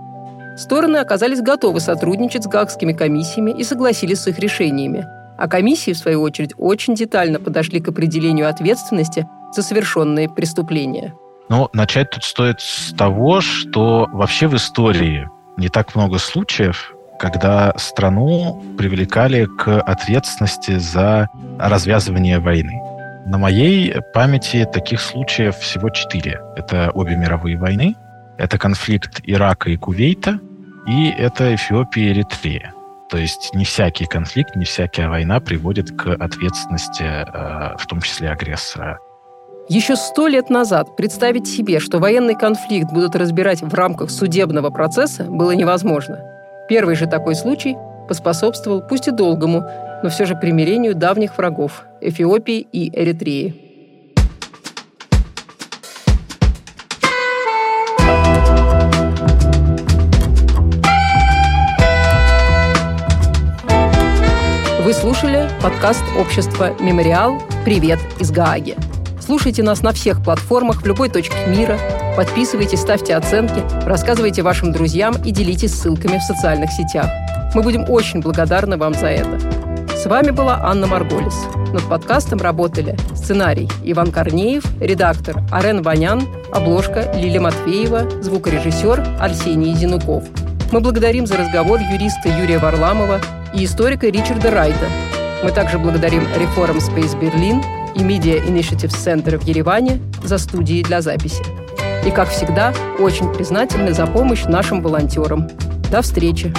Стороны 0.58 0.98
оказались 0.98 1.40
готовы 1.40 1.80
сотрудничать 1.80 2.44
с 2.44 2.46
гаагскими 2.46 2.92
комиссиями 2.92 3.52
и 3.52 3.64
согласились 3.64 4.20
с 4.20 4.28
их 4.28 4.38
решениями. 4.38 5.06
А 5.38 5.48
комиссии, 5.48 5.92
в 5.92 5.98
свою 5.98 6.20
очередь, 6.20 6.52
очень 6.58 6.94
детально 6.94 7.40
подошли 7.40 7.80
к 7.80 7.88
определению 7.88 8.48
ответственности 8.48 9.26
за 9.54 9.62
совершенные 9.62 10.28
преступления. 10.28 11.14
Ну, 11.48 11.68
начать 11.72 12.10
тут 12.10 12.24
стоит 12.24 12.60
с 12.60 12.92
того, 12.94 13.40
что 13.40 14.08
вообще 14.12 14.46
в 14.46 14.54
истории 14.56 15.28
не 15.56 15.68
так 15.68 15.94
много 15.94 16.18
случаев, 16.18 16.94
когда 17.18 17.72
страну 17.76 18.62
привлекали 18.76 19.46
к 19.46 19.80
ответственности 19.80 20.78
за 20.78 21.28
развязывание 21.58 22.38
войны. 22.38 22.80
На 23.26 23.38
моей 23.38 23.94
памяти 24.12 24.66
таких 24.70 25.00
случаев 25.00 25.56
всего 25.56 25.90
четыре. 25.90 26.40
Это 26.56 26.90
обе 26.92 27.16
мировые 27.16 27.56
войны, 27.56 27.94
это 28.36 28.58
конфликт 28.58 29.20
Ирака 29.22 29.70
и 29.70 29.76
Кувейта, 29.76 30.38
и 30.86 31.08
это 31.08 31.54
Эфиопия 31.54 32.08
и 32.08 32.12
Эритрея. 32.12 32.72
То 33.08 33.18
есть 33.18 33.54
не 33.54 33.64
всякий 33.64 34.06
конфликт, 34.06 34.56
не 34.56 34.64
всякая 34.64 35.08
война 35.08 35.40
приводит 35.40 35.96
к 35.96 36.14
ответственности, 36.14 37.04
э, 37.04 37.76
в 37.78 37.86
том 37.86 38.00
числе 38.00 38.30
агрессора. 38.30 38.98
Еще 39.68 39.96
сто 39.96 40.26
лет 40.26 40.50
назад 40.50 40.94
представить 40.94 41.46
себе, 41.46 41.80
что 41.80 41.98
военный 41.98 42.34
конфликт 42.34 42.92
будут 42.92 43.16
разбирать 43.16 43.62
в 43.62 43.72
рамках 43.72 44.10
судебного 44.10 44.68
процесса, 44.68 45.24
было 45.24 45.52
невозможно. 45.52 46.20
Первый 46.68 46.96
же 46.96 47.06
такой 47.06 47.34
случай 47.34 47.74
поспособствовал, 48.06 48.82
пусть 48.86 49.08
и 49.08 49.10
долгому, 49.10 49.64
но 50.02 50.10
все 50.10 50.26
же 50.26 50.36
примирению 50.36 50.94
давних 50.94 51.38
врагов– 51.38 51.84
Эфиопии 52.02 52.66
и 52.72 52.90
Эритреи. 52.94 53.54
Вы 64.84 64.92
слушали 64.92 65.48
подкаст 65.62 66.04
общества 66.18 66.76
«Мемориал. 66.80 67.40
Привет 67.64 67.98
из 68.20 68.30
Гааги». 68.30 68.76
Слушайте 69.24 69.62
нас 69.62 69.80
на 69.80 69.94
всех 69.94 70.22
платформах 70.22 70.82
в 70.82 70.86
любой 70.86 71.08
точке 71.08 71.46
мира. 71.46 71.78
Подписывайтесь, 72.14 72.80
ставьте 72.80 73.16
оценки, 73.16 73.62
рассказывайте 73.86 74.42
вашим 74.42 74.70
друзьям 74.70 75.14
и 75.24 75.30
делитесь 75.30 75.72
ссылками 75.72 76.18
в 76.18 76.22
социальных 76.22 76.70
сетях. 76.70 77.08
Мы 77.54 77.62
будем 77.62 77.88
очень 77.88 78.20
благодарны 78.20 78.76
вам 78.76 78.92
за 78.92 79.06
это. 79.06 79.40
С 79.96 80.04
вами 80.04 80.30
была 80.30 80.60
Анна 80.62 80.86
Марголис. 80.86 81.34
Над 81.72 81.82
подкастом 81.88 82.38
работали 82.40 82.98
сценарий 83.14 83.66
Иван 83.82 84.12
Корнеев, 84.12 84.62
редактор 84.78 85.42
Арен 85.50 85.80
Ванян, 85.80 86.28
обложка 86.52 87.10
Лилия 87.16 87.40
Матвеева, 87.40 88.22
звукорежиссер 88.22 89.02
Арсений 89.18 89.74
Зинуков. 89.74 90.24
Мы 90.70 90.80
благодарим 90.80 91.26
за 91.26 91.38
разговор 91.38 91.80
юриста 91.80 92.28
Юрия 92.28 92.58
Варламова 92.58 93.22
и 93.54 93.64
историка 93.64 94.06
Ричарда 94.06 94.50
Райта. 94.50 94.86
Мы 95.42 95.50
также 95.50 95.78
благодарим 95.78 96.24
Reform 96.36 96.76
Space 96.76 97.18
Berlin 97.18 97.64
и 97.94 98.00
Media 98.00 98.44
Initiative 98.46 98.92
Center 98.92 99.38
в 99.38 99.46
Ереване 99.46 100.00
за 100.22 100.38
студии 100.38 100.82
для 100.82 101.00
записи. 101.00 101.42
И, 102.06 102.10
как 102.10 102.28
всегда, 102.28 102.72
очень 102.98 103.32
признательны 103.32 103.92
за 103.92 104.06
помощь 104.06 104.44
нашим 104.44 104.82
волонтерам. 104.82 105.48
До 105.90 106.02
встречи! 106.02 106.52